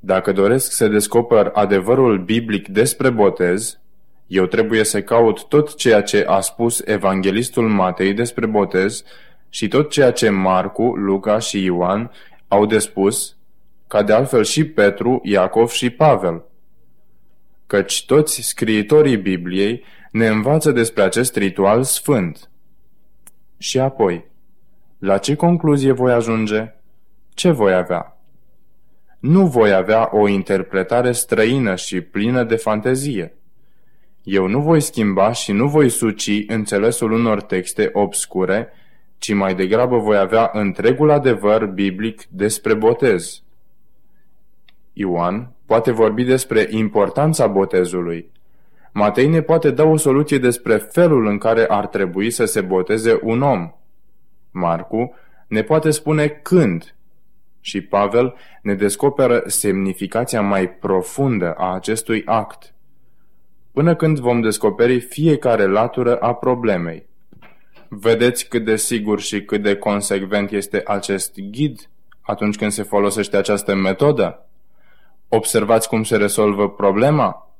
dacă 0.00 0.32
doresc 0.32 0.72
să 0.72 0.88
descoper 0.88 1.50
adevărul 1.54 2.18
biblic 2.18 2.68
despre 2.68 3.10
botez, 3.10 3.80
eu 4.26 4.46
trebuie 4.46 4.84
să 4.84 5.02
caut 5.02 5.48
tot 5.48 5.74
ceea 5.74 6.02
ce 6.02 6.24
a 6.28 6.40
spus 6.40 6.80
evanghelistul 6.84 7.68
Matei 7.68 8.14
despre 8.14 8.46
botez 8.46 9.04
și 9.48 9.68
tot 9.68 9.90
ceea 9.90 10.12
ce 10.12 10.28
Marcu, 10.28 10.82
Luca 10.82 11.38
și 11.38 11.64
Ioan 11.64 12.10
au 12.48 12.66
de 12.66 12.78
spus, 12.78 13.36
ca 13.86 14.02
de 14.02 14.12
altfel 14.12 14.44
și 14.44 14.64
Petru, 14.64 15.20
Iacov 15.24 15.68
și 15.68 15.90
Pavel. 15.90 16.44
Căci 17.66 18.04
toți 18.06 18.40
scriitorii 18.40 19.16
Bibliei 19.16 19.84
ne 20.12 20.26
învață 20.26 20.72
despre 20.72 21.02
acest 21.02 21.36
ritual 21.36 21.82
sfânt. 21.82 22.50
Și 23.58 23.78
apoi, 23.78 24.24
la 24.98 25.18
ce 25.18 25.34
concluzie 25.34 25.92
voi 25.92 26.12
ajunge? 26.12 26.74
Ce 27.34 27.50
voi 27.50 27.74
avea? 27.74 28.16
Nu 29.18 29.46
voi 29.46 29.72
avea 29.72 30.08
o 30.12 30.28
interpretare 30.28 31.12
străină 31.12 31.74
și 31.74 32.00
plină 32.00 32.44
de 32.44 32.56
fantezie. 32.56 33.34
Eu 34.22 34.46
nu 34.46 34.60
voi 34.60 34.80
schimba 34.80 35.32
și 35.32 35.52
nu 35.52 35.68
voi 35.68 35.88
suci 35.88 36.44
înțelesul 36.46 37.12
unor 37.12 37.42
texte 37.42 37.90
obscure, 37.92 38.68
ci 39.18 39.34
mai 39.34 39.54
degrabă 39.54 39.98
voi 39.98 40.16
avea 40.16 40.50
întregul 40.52 41.10
adevăr 41.10 41.66
biblic 41.66 42.24
despre 42.28 42.74
botez. 42.74 43.42
Ioan 44.92 45.52
poate 45.66 45.90
vorbi 45.90 46.24
despre 46.24 46.66
importanța 46.70 47.46
botezului. 47.46 48.30
Matei 48.92 49.28
ne 49.28 49.42
poate 49.42 49.70
da 49.70 49.84
o 49.84 49.96
soluție 49.96 50.38
despre 50.38 50.76
felul 50.76 51.26
în 51.26 51.38
care 51.38 51.66
ar 51.66 51.86
trebui 51.86 52.30
să 52.30 52.44
se 52.44 52.60
boteze 52.60 53.18
un 53.22 53.42
om. 53.42 53.72
Marcu 54.50 55.14
ne 55.48 55.62
poate 55.62 55.90
spune 55.90 56.28
când 56.28 56.94
și 57.60 57.80
Pavel 57.80 58.34
ne 58.62 58.74
descoperă 58.74 59.42
semnificația 59.46 60.42
mai 60.42 60.68
profundă 60.68 61.52
a 61.52 61.74
acestui 61.74 62.22
act, 62.24 62.74
până 63.72 63.94
când 63.94 64.18
vom 64.18 64.40
descoperi 64.40 65.00
fiecare 65.00 65.66
latură 65.66 66.16
a 66.16 66.34
problemei. 66.34 67.06
Vedeți 67.88 68.48
cât 68.48 68.64
de 68.64 68.76
sigur 68.76 69.20
și 69.20 69.42
cât 69.42 69.62
de 69.62 69.76
consecvent 69.76 70.50
este 70.50 70.82
acest 70.86 71.40
ghid 71.40 71.90
atunci 72.20 72.56
când 72.56 72.70
se 72.70 72.82
folosește 72.82 73.36
această 73.36 73.74
metodă? 73.74 74.46
Observați 75.28 75.88
cum 75.88 76.02
se 76.02 76.16
rezolvă 76.16 76.70
problema? 76.70 77.51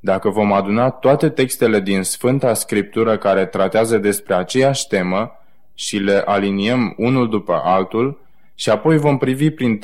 Dacă 0.00 0.28
vom 0.28 0.52
aduna 0.52 0.90
toate 0.90 1.28
textele 1.28 1.80
din 1.80 2.02
Sfânta 2.02 2.54
Scriptură 2.54 3.18
care 3.18 3.46
tratează 3.46 3.98
despre 3.98 4.34
aceeași 4.34 4.86
temă 4.86 5.32
și 5.74 5.96
le 5.96 6.22
aliniem 6.24 6.94
unul 6.96 7.28
după 7.28 7.60
altul, 7.64 8.20
și 8.54 8.70
apoi 8.70 8.98
vom 8.98 9.18
privi 9.18 9.50
prin 9.50 9.80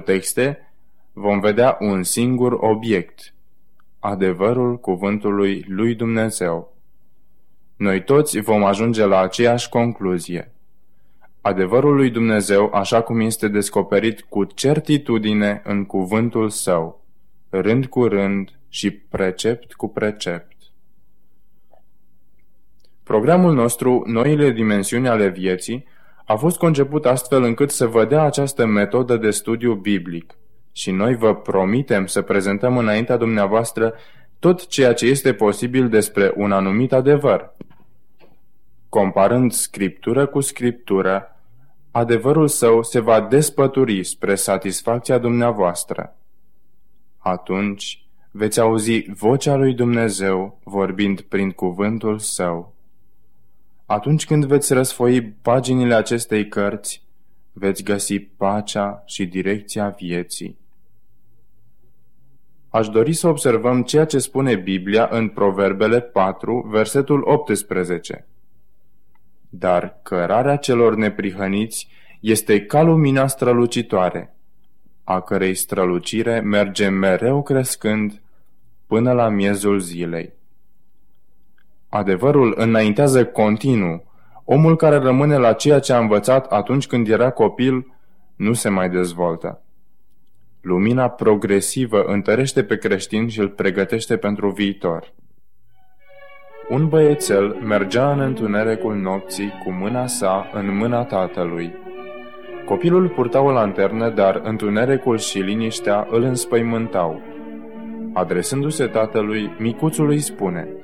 3-4 0.00 0.04
texte, 0.04 0.72
vom 1.12 1.40
vedea 1.40 1.76
un 1.80 2.02
singur 2.02 2.52
obiect, 2.52 3.34
adevărul 3.98 4.78
cuvântului 4.78 5.64
lui 5.68 5.94
Dumnezeu. 5.94 6.76
Noi 7.76 8.04
toți 8.04 8.40
vom 8.40 8.64
ajunge 8.64 9.04
la 9.04 9.20
aceeași 9.20 9.68
concluzie. 9.68 10.52
Adevărul 11.40 11.94
lui 11.94 12.10
Dumnezeu, 12.10 12.70
așa 12.74 13.02
cum 13.02 13.20
este 13.20 13.48
descoperit 13.48 14.20
cu 14.20 14.44
certitudine 14.44 15.62
în 15.64 15.84
cuvântul 15.84 16.48
său, 16.48 17.04
rând 17.50 17.86
cu 17.86 18.06
rând 18.06 18.59
și 18.70 18.90
precept 18.90 19.72
cu 19.72 19.88
precept. 19.88 20.56
Programul 23.02 23.54
nostru, 23.54 24.02
noile 24.06 24.50
dimensiuni 24.50 25.08
ale 25.08 25.28
vieții, 25.28 25.84
a 26.24 26.34
fost 26.36 26.58
conceput 26.58 27.06
astfel 27.06 27.42
încât 27.42 27.70
să 27.70 27.86
vă 27.86 28.04
dea 28.04 28.22
această 28.22 28.66
metodă 28.66 29.16
de 29.16 29.30
studiu 29.30 29.74
biblic 29.74 30.34
și 30.72 30.90
noi 30.90 31.16
vă 31.16 31.34
promitem 31.34 32.06
să 32.06 32.22
prezentăm 32.22 32.78
înaintea 32.78 33.16
dumneavoastră 33.16 33.94
tot 34.38 34.66
ceea 34.66 34.92
ce 34.94 35.06
este 35.06 35.34
posibil 35.34 35.88
despre 35.88 36.32
un 36.36 36.52
anumit 36.52 36.92
adevăr. 36.92 37.56
Comparând 38.88 39.52
scriptură 39.52 40.26
cu 40.26 40.40
scriptură, 40.40 41.36
adevărul 41.90 42.48
său 42.48 42.82
se 42.82 43.00
va 43.00 43.20
despături 43.20 44.04
spre 44.04 44.34
satisfacția 44.34 45.18
dumneavoastră. 45.18 46.16
Atunci 47.18 48.09
veți 48.30 48.60
auzi 48.60 49.04
vocea 49.10 49.54
lui 49.54 49.74
Dumnezeu 49.74 50.60
vorbind 50.64 51.20
prin 51.20 51.50
cuvântul 51.50 52.18
său. 52.18 52.74
Atunci 53.86 54.26
când 54.26 54.44
veți 54.44 54.72
răsfoi 54.72 55.22
paginile 55.22 55.94
acestei 55.94 56.48
cărți, 56.48 57.02
veți 57.52 57.82
găsi 57.82 58.18
pacea 58.18 59.02
și 59.06 59.26
direcția 59.26 59.88
vieții. 59.88 60.58
Aș 62.68 62.88
dori 62.88 63.12
să 63.12 63.28
observăm 63.28 63.82
ceea 63.82 64.04
ce 64.04 64.18
spune 64.18 64.56
Biblia 64.56 65.08
în 65.10 65.28
Proverbele 65.28 66.00
4, 66.00 66.66
versetul 66.70 67.22
18. 67.24 68.26
Dar 69.48 69.98
cărarea 70.02 70.56
celor 70.56 70.94
neprihăniți 70.96 71.88
este 72.20 72.66
ca 72.66 72.82
lumina 72.82 73.26
strălucitoare, 73.26 74.34
a 75.10 75.20
cărei 75.20 75.54
strălucire 75.54 76.40
merge 76.40 76.88
mereu 76.88 77.42
crescând 77.42 78.20
până 78.86 79.12
la 79.12 79.28
miezul 79.28 79.78
zilei. 79.78 80.32
Adevărul 81.88 82.54
înaintează 82.56 83.26
continuu. 83.26 84.04
Omul 84.44 84.76
care 84.76 84.96
rămâne 84.96 85.36
la 85.36 85.52
ceea 85.52 85.78
ce 85.78 85.92
a 85.92 85.98
învățat 85.98 86.46
atunci 86.46 86.86
când 86.86 87.08
era 87.08 87.30
copil 87.30 87.94
nu 88.36 88.52
se 88.52 88.68
mai 88.68 88.90
dezvoltă. 88.90 89.62
Lumina 90.60 91.08
progresivă 91.08 92.02
întărește 92.02 92.64
pe 92.64 92.76
creștin 92.76 93.28
și 93.28 93.40
îl 93.40 93.48
pregătește 93.48 94.16
pentru 94.16 94.50
viitor. 94.50 95.12
Un 96.68 96.88
băiețel 96.88 97.54
mergea 97.54 98.12
în 98.12 98.20
întunericul 98.20 98.96
nopții 98.96 99.52
cu 99.64 99.70
mâna 99.70 100.06
sa 100.06 100.50
în 100.52 100.76
mâna 100.76 101.04
tatălui. 101.04 101.79
Copilul 102.70 103.08
purta 103.08 103.40
o 103.40 103.50
lanternă, 103.50 104.08
dar 104.08 104.40
întunericul 104.44 105.18
și 105.18 105.38
liniștea 105.38 106.06
îl 106.10 106.22
înspăimântau. 106.22 107.20
Adresându-se 108.12 108.86
tatălui, 108.86 109.54
micuțul 109.58 110.08
îi 110.08 110.20
spune– 110.20 110.68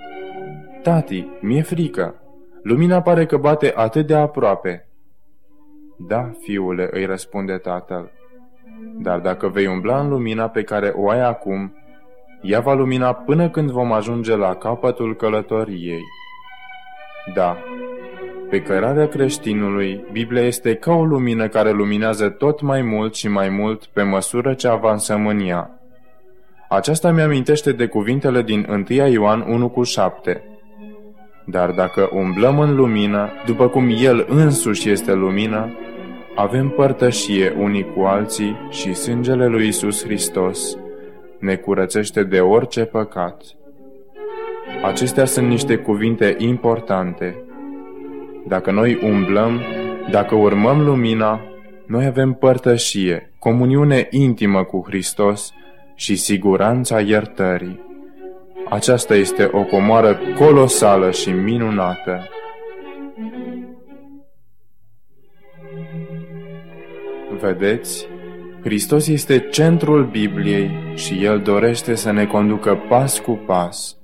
Tati, 0.86 1.28
mi-e 1.40 1.62
frică. 1.62 2.14
Lumina 2.62 3.02
pare 3.02 3.26
că 3.26 3.36
bate 3.36 3.72
atât 3.76 4.06
de 4.06 4.14
aproape. 4.14 4.88
Da, 5.98 6.30
fiule, 6.40 6.88
îi 6.90 7.04
răspunde 7.04 7.56
tatăl. 7.56 8.10
Dar 8.98 9.18
dacă 9.18 9.48
vei 9.48 9.66
umbla 9.66 10.00
în 10.00 10.08
lumina 10.08 10.48
pe 10.48 10.62
care 10.62 10.92
o 10.96 11.08
ai 11.08 11.20
acum, 11.20 11.74
ea 12.42 12.60
va 12.60 12.74
lumina 12.74 13.12
până 13.14 13.50
când 13.50 13.70
vom 13.70 13.92
ajunge 13.92 14.36
la 14.36 14.54
capătul 14.54 15.16
călătoriei. 15.16 16.02
Da, 17.34 17.56
pe 18.50 18.62
cărarea 18.62 19.08
creștinului, 19.08 20.04
Biblia 20.12 20.42
este 20.42 20.74
ca 20.74 20.92
o 20.92 21.04
lumină 21.04 21.48
care 21.48 21.70
luminează 21.70 22.28
tot 22.28 22.60
mai 22.60 22.82
mult 22.82 23.14
și 23.14 23.28
mai 23.28 23.48
mult 23.48 23.84
pe 23.84 24.02
măsură 24.02 24.54
ce 24.54 24.68
avansăm 24.68 25.26
în 25.26 25.40
ea. 25.46 25.80
Aceasta 26.68 27.10
mi-amintește 27.10 27.72
de 27.72 27.86
cuvintele 27.86 28.42
din 28.42 28.84
1 28.88 29.08
Ioan 29.08 29.44
1 29.48 29.68
cu 29.68 29.82
7. 29.82 30.42
Dar 31.44 31.70
dacă 31.70 32.08
umblăm 32.12 32.58
în 32.58 32.74
lumină, 32.74 33.30
după 33.46 33.68
cum 33.68 33.96
El 33.98 34.26
însuși 34.28 34.90
este 34.90 35.12
lumină, 35.12 35.74
avem 36.34 36.68
părtășie 36.68 37.54
unii 37.58 37.86
cu 37.94 38.00
alții 38.00 38.56
și 38.70 38.94
sângele 38.94 39.46
lui 39.46 39.66
Isus 39.66 40.04
Hristos 40.04 40.76
ne 41.38 41.56
curățește 41.56 42.22
de 42.22 42.40
orice 42.40 42.84
păcat. 42.84 43.42
Acestea 44.84 45.24
sunt 45.24 45.48
niște 45.48 45.76
cuvinte 45.76 46.34
importante. 46.38 47.45
Dacă 48.48 48.70
noi 48.70 48.98
umblăm, 49.02 49.60
dacă 50.10 50.34
urmăm 50.34 50.84
lumina, 50.84 51.40
noi 51.86 52.04
avem 52.04 52.32
părtășie, 52.32 53.32
comuniune 53.38 54.06
intimă 54.10 54.64
cu 54.64 54.82
Hristos 54.86 55.52
și 55.94 56.16
siguranța 56.16 57.00
iertării. 57.00 57.80
Aceasta 58.68 59.14
este 59.14 59.48
o 59.52 59.62
comoară 59.62 60.18
colosală 60.38 61.10
și 61.10 61.30
minunată. 61.30 62.28
Vedeți, 67.40 68.08
Hristos 68.62 69.06
este 69.06 69.38
centrul 69.38 70.04
Bibliei 70.04 70.70
și 70.94 71.24
El 71.24 71.40
dorește 71.40 71.94
să 71.94 72.12
ne 72.12 72.26
conducă 72.26 72.74
pas 72.88 73.18
cu 73.18 73.40
pas. 73.46 73.96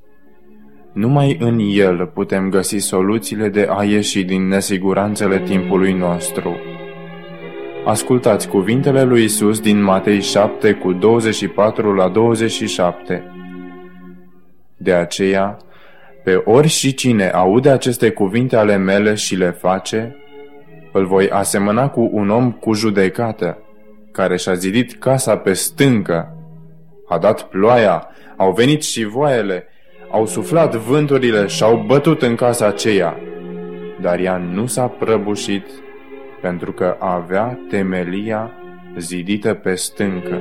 Numai 0.93 1.37
în 1.41 1.59
El 1.59 2.07
putem 2.07 2.49
găsi 2.49 2.77
soluțiile 2.77 3.49
de 3.49 3.67
a 3.71 3.85
ieși 3.85 4.25
din 4.25 4.49
nesiguranțele 4.49 5.39
timpului 5.41 5.93
nostru. 5.93 6.57
Ascultați 7.85 8.49
cuvintele 8.49 9.03
lui 9.03 9.25
Isus 9.25 9.61
din 9.61 9.83
Matei 9.83 10.21
7 10.21 10.73
cu 10.73 10.93
24 10.93 11.95
la 11.95 12.09
27. 12.09 13.25
De 14.77 14.93
aceea, 14.93 15.57
pe 16.25 16.43
ori 16.45 16.69
și 16.69 16.95
cine 16.95 17.29
aude 17.29 17.71
aceste 17.71 18.11
cuvinte 18.11 18.57
ale 18.57 18.77
mele 18.77 19.15
și 19.15 19.37
le 19.37 19.51
face, 19.51 20.17
îl 20.93 21.07
voi 21.07 21.31
asemăna 21.31 21.89
cu 21.89 22.11
un 22.13 22.31
om 22.31 22.53
cu 22.53 22.73
judecată, 22.73 23.59
care 24.11 24.37
și-a 24.37 24.55
zidit 24.55 24.93
casa 24.99 25.37
pe 25.37 25.53
stâncă. 25.53 26.37
A 27.09 27.19
dat 27.19 27.43
ploaia, 27.43 28.07
au 28.37 28.53
venit 28.53 28.83
și 28.83 29.05
voaiele, 29.05 29.67
au 30.13 30.27
suflat 30.27 30.75
vânturile 30.75 31.47
și 31.47 31.63
au 31.63 31.85
bătut 31.87 32.23
în 32.23 32.35
casa 32.35 32.67
aceea. 32.67 33.17
Dar 34.01 34.19
ea 34.19 34.37
nu 34.37 34.67
s-a 34.67 34.87
prăbușit, 34.87 35.67
pentru 36.41 36.73
că 36.73 36.97
avea 36.99 37.59
temelia 37.69 38.51
zidită 38.99 39.55
pe 39.55 39.75
stâncă. 39.75 40.39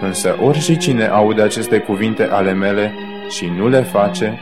Însă 0.00 0.36
ori 0.42 0.76
cine 0.76 1.06
aude 1.06 1.42
aceste 1.42 1.78
cuvinte 1.78 2.22
ale 2.22 2.52
mele 2.52 2.92
și 3.28 3.46
nu 3.56 3.68
le 3.68 3.82
face, 3.82 4.38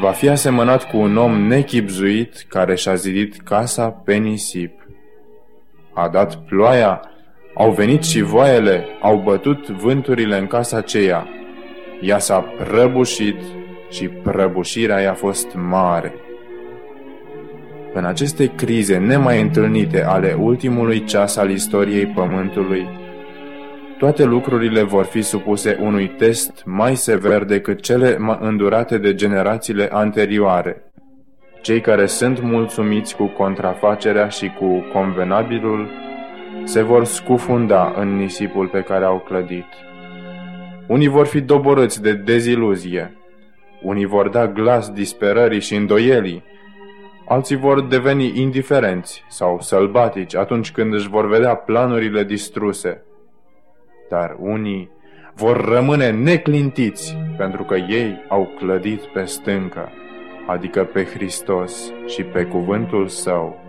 va 0.00 0.10
fi 0.10 0.28
asemănat 0.28 0.90
cu 0.90 0.96
un 0.96 1.16
om 1.16 1.46
nechipzuit 1.46 2.44
care 2.48 2.74
și-a 2.74 2.94
zidit 2.94 3.40
casa 3.40 3.88
pe 3.88 4.14
nisip. 4.14 4.72
A 5.92 6.08
dat 6.08 6.36
ploaia, 6.36 7.00
au 7.54 7.70
venit 7.70 8.02
și 8.04 8.20
voaiele, 8.20 8.84
au 9.00 9.16
bătut 9.16 9.68
vânturile 9.68 10.38
în 10.38 10.46
casa 10.46 10.76
aceea, 10.76 11.28
ea 12.00 12.18
s-a 12.18 12.40
prăbușit 12.40 13.36
și 13.90 14.08
prăbușirea 14.08 15.00
i-a 15.00 15.14
fost 15.14 15.54
mare. 15.54 16.14
În 17.92 18.04
aceste 18.04 18.46
crize 18.54 18.96
nemai 18.98 19.40
întâlnite 19.40 20.04
ale 20.04 20.36
ultimului 20.38 21.04
ceas 21.04 21.36
al 21.36 21.50
istoriei 21.50 22.06
Pământului, 22.06 22.88
toate 23.98 24.24
lucrurile 24.24 24.82
vor 24.82 25.04
fi 25.04 25.22
supuse 25.22 25.78
unui 25.80 26.08
test 26.08 26.62
mai 26.64 26.96
sever 26.96 27.44
decât 27.44 27.80
cele 27.80 28.18
îndurate 28.40 28.98
de 28.98 29.14
generațiile 29.14 29.88
anterioare. 29.92 30.82
Cei 31.60 31.80
care 31.80 32.06
sunt 32.06 32.42
mulțumiți 32.42 33.16
cu 33.16 33.26
contrafacerea 33.26 34.28
și 34.28 34.52
cu 34.58 34.84
convenabilul 34.92 35.88
se 36.64 36.82
vor 36.82 37.04
scufunda 37.04 37.94
în 37.96 38.16
nisipul 38.16 38.66
pe 38.66 38.80
care 38.80 39.04
au 39.04 39.18
clădit. 39.18 39.66
Unii 40.88 41.08
vor 41.08 41.26
fi 41.26 41.40
doborâți 41.40 42.02
de 42.02 42.12
deziluzie, 42.12 43.16
unii 43.82 44.04
vor 44.04 44.28
da 44.28 44.46
glas 44.46 44.90
disperării 44.90 45.60
și 45.60 45.74
îndoielii, 45.74 46.42
alții 47.28 47.56
vor 47.56 47.80
deveni 47.80 48.40
indiferenți 48.40 49.24
sau 49.28 49.60
sălbatici 49.60 50.34
atunci 50.36 50.72
când 50.72 50.94
își 50.94 51.08
vor 51.08 51.28
vedea 51.28 51.54
planurile 51.54 52.24
distruse. 52.24 53.02
Dar 54.08 54.36
unii 54.38 54.90
vor 55.34 55.64
rămâne 55.64 56.10
neclintiți 56.10 57.16
pentru 57.36 57.64
că 57.64 57.74
ei 57.74 58.24
au 58.28 58.48
clădit 58.58 59.00
pe 59.00 59.24
stâncă, 59.24 59.88
adică 60.46 60.84
pe 60.84 61.04
Hristos 61.04 61.92
și 62.06 62.22
pe 62.22 62.44
cuvântul 62.44 63.08
Său. 63.08 63.64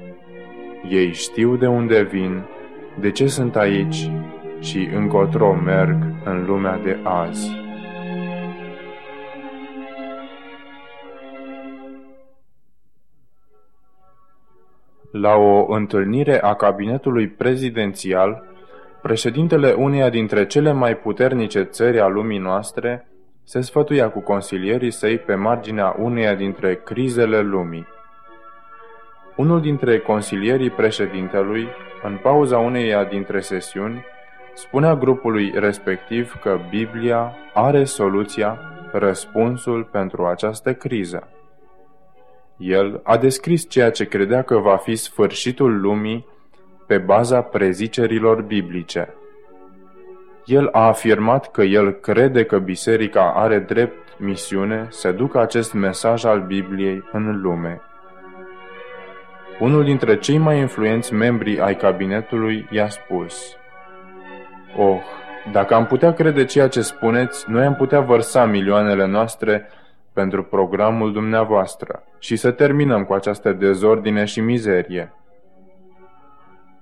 Ei 0.90 1.14
știu 1.14 1.56
de 1.56 1.68
unde 1.68 2.02
vin, 2.02 2.44
de 3.00 3.12
ce 3.12 3.28
sunt 3.28 3.56
aici 3.56 4.10
și 4.60 4.90
încotro 4.94 5.54
merg 5.54 5.96
în 6.24 6.46
lumea 6.46 6.78
de 6.78 7.00
azi. 7.04 7.66
La 15.12 15.36
o 15.36 15.74
întâlnire 15.74 16.42
a 16.42 16.54
cabinetului 16.54 17.28
prezidențial, 17.28 18.44
președintele 19.02 19.72
uneia 19.72 20.10
dintre 20.10 20.46
cele 20.46 20.72
mai 20.72 20.98
puternice 20.98 21.64
țări 21.64 22.00
a 22.00 22.08
lumii 22.08 22.40
noastre 22.40 23.08
se 23.44 23.62
sfătuia 23.62 24.10
cu 24.10 24.20
consilierii 24.20 24.92
săi 24.92 25.18
pe 25.18 25.36
marginea 25.36 25.96
uneia 26.00 26.36
dintre 26.36 26.76
crizele 26.76 27.42
lumii. 27.42 27.88
Unul 29.36 29.62
dintre 29.62 30.00
consilierii 30.00 30.70
președintelui, 30.70 31.68
în 32.04 32.18
pauza 32.22 32.58
uneia 32.58 33.04
dintre 33.04 33.40
sesiuni, 33.40 34.06
spunea 34.58 34.96
grupului 34.96 35.52
respectiv 35.56 36.38
că 36.42 36.60
Biblia 36.70 37.36
are 37.54 37.84
soluția, 37.84 38.60
răspunsul 38.92 39.84
pentru 39.84 40.26
această 40.26 40.74
criză. 40.74 41.28
El 42.58 43.00
a 43.04 43.18
descris 43.18 43.70
ceea 43.70 43.92
ce 43.92 44.06
credea 44.06 44.42
că 44.42 44.58
va 44.58 44.76
fi 44.76 44.96
sfârșitul 44.96 45.80
lumii 45.80 46.26
pe 46.88 46.98
baza 46.98 47.42
prezicerilor 47.42 48.42
biblice. 48.42 49.14
El 50.46 50.70
a 50.72 50.88
afirmat 50.88 51.52
că 51.52 51.62
el 51.62 51.92
crede 51.92 52.46
că 52.46 52.60
biserica 52.60 53.34
are 53.36 53.60
drept 53.60 54.20
misiune 54.20 54.88
să 54.90 55.12
ducă 55.12 55.40
acest 55.40 55.74
mesaj 55.74 56.26
al 56.26 56.42
Bibliei 56.42 57.04
în 57.12 57.42
lume. 57.42 57.82
Unul 59.60 59.84
dintre 59.84 60.18
cei 60.18 60.38
mai 60.38 60.60
influenți 60.60 61.14
membri 61.14 61.60
ai 61.60 61.76
cabinetului 61.76 62.68
i-a 62.72 62.90
spus 62.90 63.58
Oh, 64.76 65.00
dacă 65.52 65.74
am 65.74 65.86
putea 65.86 66.14
crede 66.14 66.46
ceea 66.46 66.68
ce 66.68 66.82
spuneți, 66.82 67.52
noi 67.52 67.66
am 67.66 67.76
putea 67.76 68.00
vărsa 68.00 68.46
milioanele 68.46 69.06
noastre 69.06 69.70
pentru 70.14 70.44
programul 70.44 71.14
dumneavoastră 71.14 72.04
și 72.20 72.36
să 72.36 72.52
terminăm 72.52 73.04
cu 73.04 73.14
această 73.14 73.52
dezordine 73.54 74.26
și 74.26 74.42
mizerie. 74.42 75.14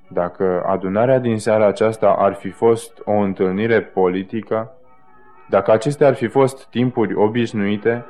Dacă 0.08 0.64
adunarea 0.68 1.20
din 1.20 1.40
seara 1.40 1.66
aceasta 1.68 2.16
ar 2.18 2.34
fi 2.34 2.50
fost 2.50 3.02
o 3.06 3.12
întâlnire 3.12 3.82
politică, 3.82 4.72
dacă 5.50 5.72
acestea 5.72 6.08
ar 6.08 6.16
fi 6.16 6.28
fost 6.28 6.66
timpuri 6.66 7.16
obișnuite, 7.16 8.06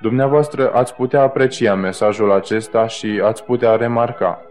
dumneavoastră 0.00 0.72
ați 0.74 0.94
putea 0.94 1.22
aprecia 1.22 1.74
mesajul 1.74 2.32
acesta 2.32 2.86
și 2.86 3.20
ați 3.24 3.44
putea 3.44 3.76
remarca. 3.76 4.42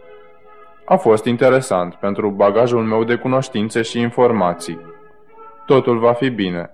A 0.86 0.96
fost 0.96 1.26
interesant 1.26 1.94
pentru 1.94 2.30
bagajul 2.30 2.84
meu 2.84 3.04
de 3.04 3.16
cunoștințe 3.16 3.82
și 3.82 4.00
informații. 4.00 4.80
Totul 5.66 6.00
va 6.00 6.14
fi 6.14 6.30
bine. 6.30 6.72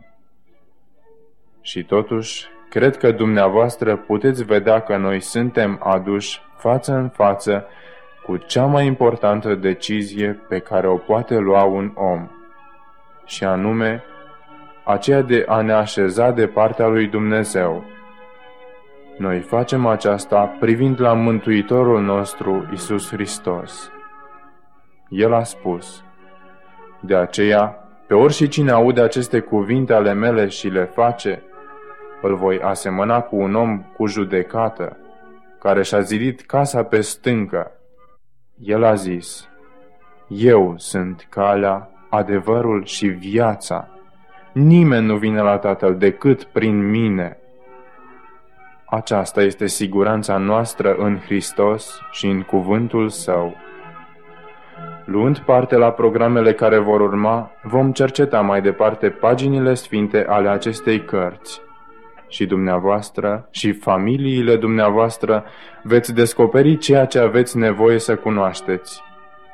Și 1.61 1.83
totuși, 1.83 2.49
Cred 2.69 2.97
că 2.97 3.11
dumneavoastră 3.11 3.95
puteți 3.95 4.43
vedea 4.43 4.79
că 4.79 4.97
noi 4.97 5.19
suntem 5.19 5.79
aduși 5.83 6.41
față 6.57 6.93
în 6.93 7.09
față 7.09 7.65
cu 8.25 8.37
cea 8.37 8.65
mai 8.65 8.85
importantă 8.85 9.55
decizie 9.55 10.39
pe 10.49 10.59
care 10.59 10.87
o 10.87 10.95
poate 10.95 11.37
lua 11.37 11.63
un 11.63 11.91
om, 11.95 12.27
și 13.25 13.43
anume 13.43 14.03
aceea 14.83 15.21
de 15.21 15.45
a 15.47 15.61
ne 15.61 15.73
așeza 15.73 16.31
de 16.31 16.47
partea 16.47 16.87
lui 16.87 17.07
Dumnezeu. 17.07 17.83
Noi 19.17 19.39
facem 19.39 19.85
aceasta 19.85 20.55
privind 20.59 21.01
la 21.01 21.13
Mântuitorul 21.13 22.01
nostru, 22.01 22.69
Isus 22.73 23.09
Hristos. 23.11 23.91
El 25.09 25.33
a 25.33 25.43
spus, 25.43 26.03
De 26.99 27.15
aceea, 27.15 27.87
pe 28.07 28.13
orice 28.13 28.47
cine 28.47 28.71
aude 28.71 29.01
aceste 29.01 29.39
cuvinte 29.39 29.93
ale 29.93 30.13
mele 30.13 30.47
și 30.47 30.67
le 30.67 30.85
face, 30.85 31.43
îl 32.21 32.35
voi 32.35 32.61
asemăna 32.61 33.21
cu 33.21 33.35
un 33.35 33.55
om 33.55 33.81
cu 33.97 34.05
judecată, 34.05 34.97
care 35.59 35.83
și-a 35.83 35.99
zidit 35.99 36.41
casa 36.41 36.83
pe 36.83 37.01
stâncă. 37.01 37.71
El 38.59 38.83
a 38.83 38.93
zis, 38.93 39.49
Eu 40.27 40.73
sunt 40.77 41.27
calea, 41.29 41.89
adevărul 42.09 42.85
și 42.85 43.07
viața. 43.07 43.87
Nimeni 44.51 45.05
nu 45.05 45.15
vine 45.15 45.41
la 45.41 45.57
Tatăl 45.57 45.95
decât 45.95 46.43
prin 46.43 46.89
mine. 46.89 47.37
Aceasta 48.85 49.41
este 49.41 49.67
siguranța 49.67 50.37
noastră 50.37 50.95
în 50.95 51.19
Hristos 51.19 51.99
și 52.11 52.27
în 52.27 52.41
cuvântul 52.41 53.09
Său. 53.09 53.55
Luând 55.11 55.37
parte 55.37 55.75
la 55.75 55.91
programele 55.91 56.53
care 56.53 56.77
vor 56.77 57.01
urma, 57.01 57.51
vom 57.61 57.91
cerceta 57.91 58.41
mai 58.41 58.61
departe 58.61 59.09
paginile 59.09 59.73
sfinte 59.73 60.25
ale 60.27 60.49
acestei 60.49 61.05
cărți 61.05 61.61
și 62.27 62.45
dumneavoastră 62.45 63.47
și 63.51 63.71
familiile 63.71 64.55
dumneavoastră 64.55 65.45
veți 65.83 66.13
descoperi 66.13 66.77
ceea 66.77 67.05
ce 67.05 67.19
aveți 67.19 67.57
nevoie 67.57 67.99
să 67.99 68.15
cunoașteți 68.15 69.01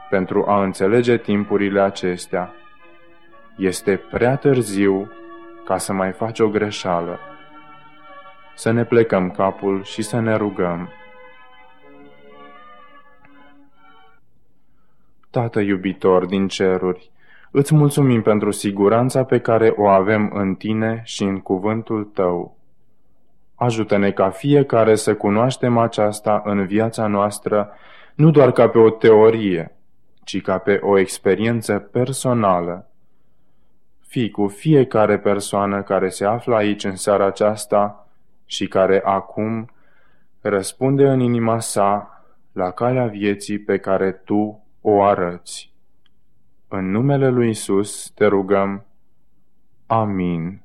pentru 0.10 0.46
a 0.48 0.64
înțelege 0.64 1.18
timpurile 1.18 1.82
acestea. 1.82 2.54
Este 3.58 4.02
prea 4.12 4.36
târziu 4.36 5.12
ca 5.66 5.78
să 5.78 5.94
mai 5.94 6.12
faci 6.12 6.40
o 6.40 6.48
greșeală. 6.48 7.20
Să 8.56 8.72
ne 8.72 8.84
plecăm 8.84 9.30
capul 9.30 9.84
și 9.84 10.02
să 10.02 10.20
ne 10.20 10.36
rugăm. 10.36 10.90
Tată 15.36 15.60
iubitor 15.60 16.26
din 16.26 16.48
ceruri, 16.48 17.12
îți 17.52 17.76
mulțumim 17.76 18.22
pentru 18.22 18.52
siguranța 18.52 19.24
pe 19.24 19.40
care 19.40 19.74
o 19.78 19.88
avem 19.88 20.32
în 20.34 20.56
tine 20.56 21.02
și 21.04 21.24
în 21.24 21.40
cuvântul 21.40 22.04
tău. 22.04 22.58
Ajută-ne 23.56 24.12
ca 24.12 24.30
fiecare 24.30 24.96
să 24.96 25.16
cunoaștem 25.16 25.78
aceasta 25.78 26.42
în 26.46 26.66
viața 26.66 27.08
noastră, 27.08 27.70
nu 28.14 28.32
doar 28.32 28.52
ca 28.52 28.70
pe 28.70 28.78
o 28.78 28.90
teorie, 28.90 29.76
ci 30.24 30.42
ca 30.42 30.58
pe 30.58 30.80
o 30.82 30.98
experiență 30.98 31.74
personală. 31.92 32.90
Fii 34.08 34.30
cu 34.30 34.48
fiecare 34.48 35.18
persoană 35.18 35.82
care 35.82 36.10
se 36.10 36.26
află 36.26 36.56
aici 36.56 36.84
în 36.84 36.96
seara 36.96 37.26
aceasta 37.26 38.08
și 38.46 38.68
care 38.68 39.02
acum 39.06 39.70
răspunde 40.42 41.08
în 41.08 41.20
inima 41.20 41.60
sa 41.60 42.24
la 42.52 42.72
calea 42.72 43.06
vieții 43.06 43.60
pe 43.60 43.78
care 43.78 44.12
tu 44.12 44.65
o 44.88 45.04
arăți. 45.04 45.74
În 46.68 46.92
numele 46.92 47.30
lui 47.30 47.50
Isus 47.50 48.12
te 48.16 48.26
rugăm. 48.26 48.86
Amin. 49.86 50.62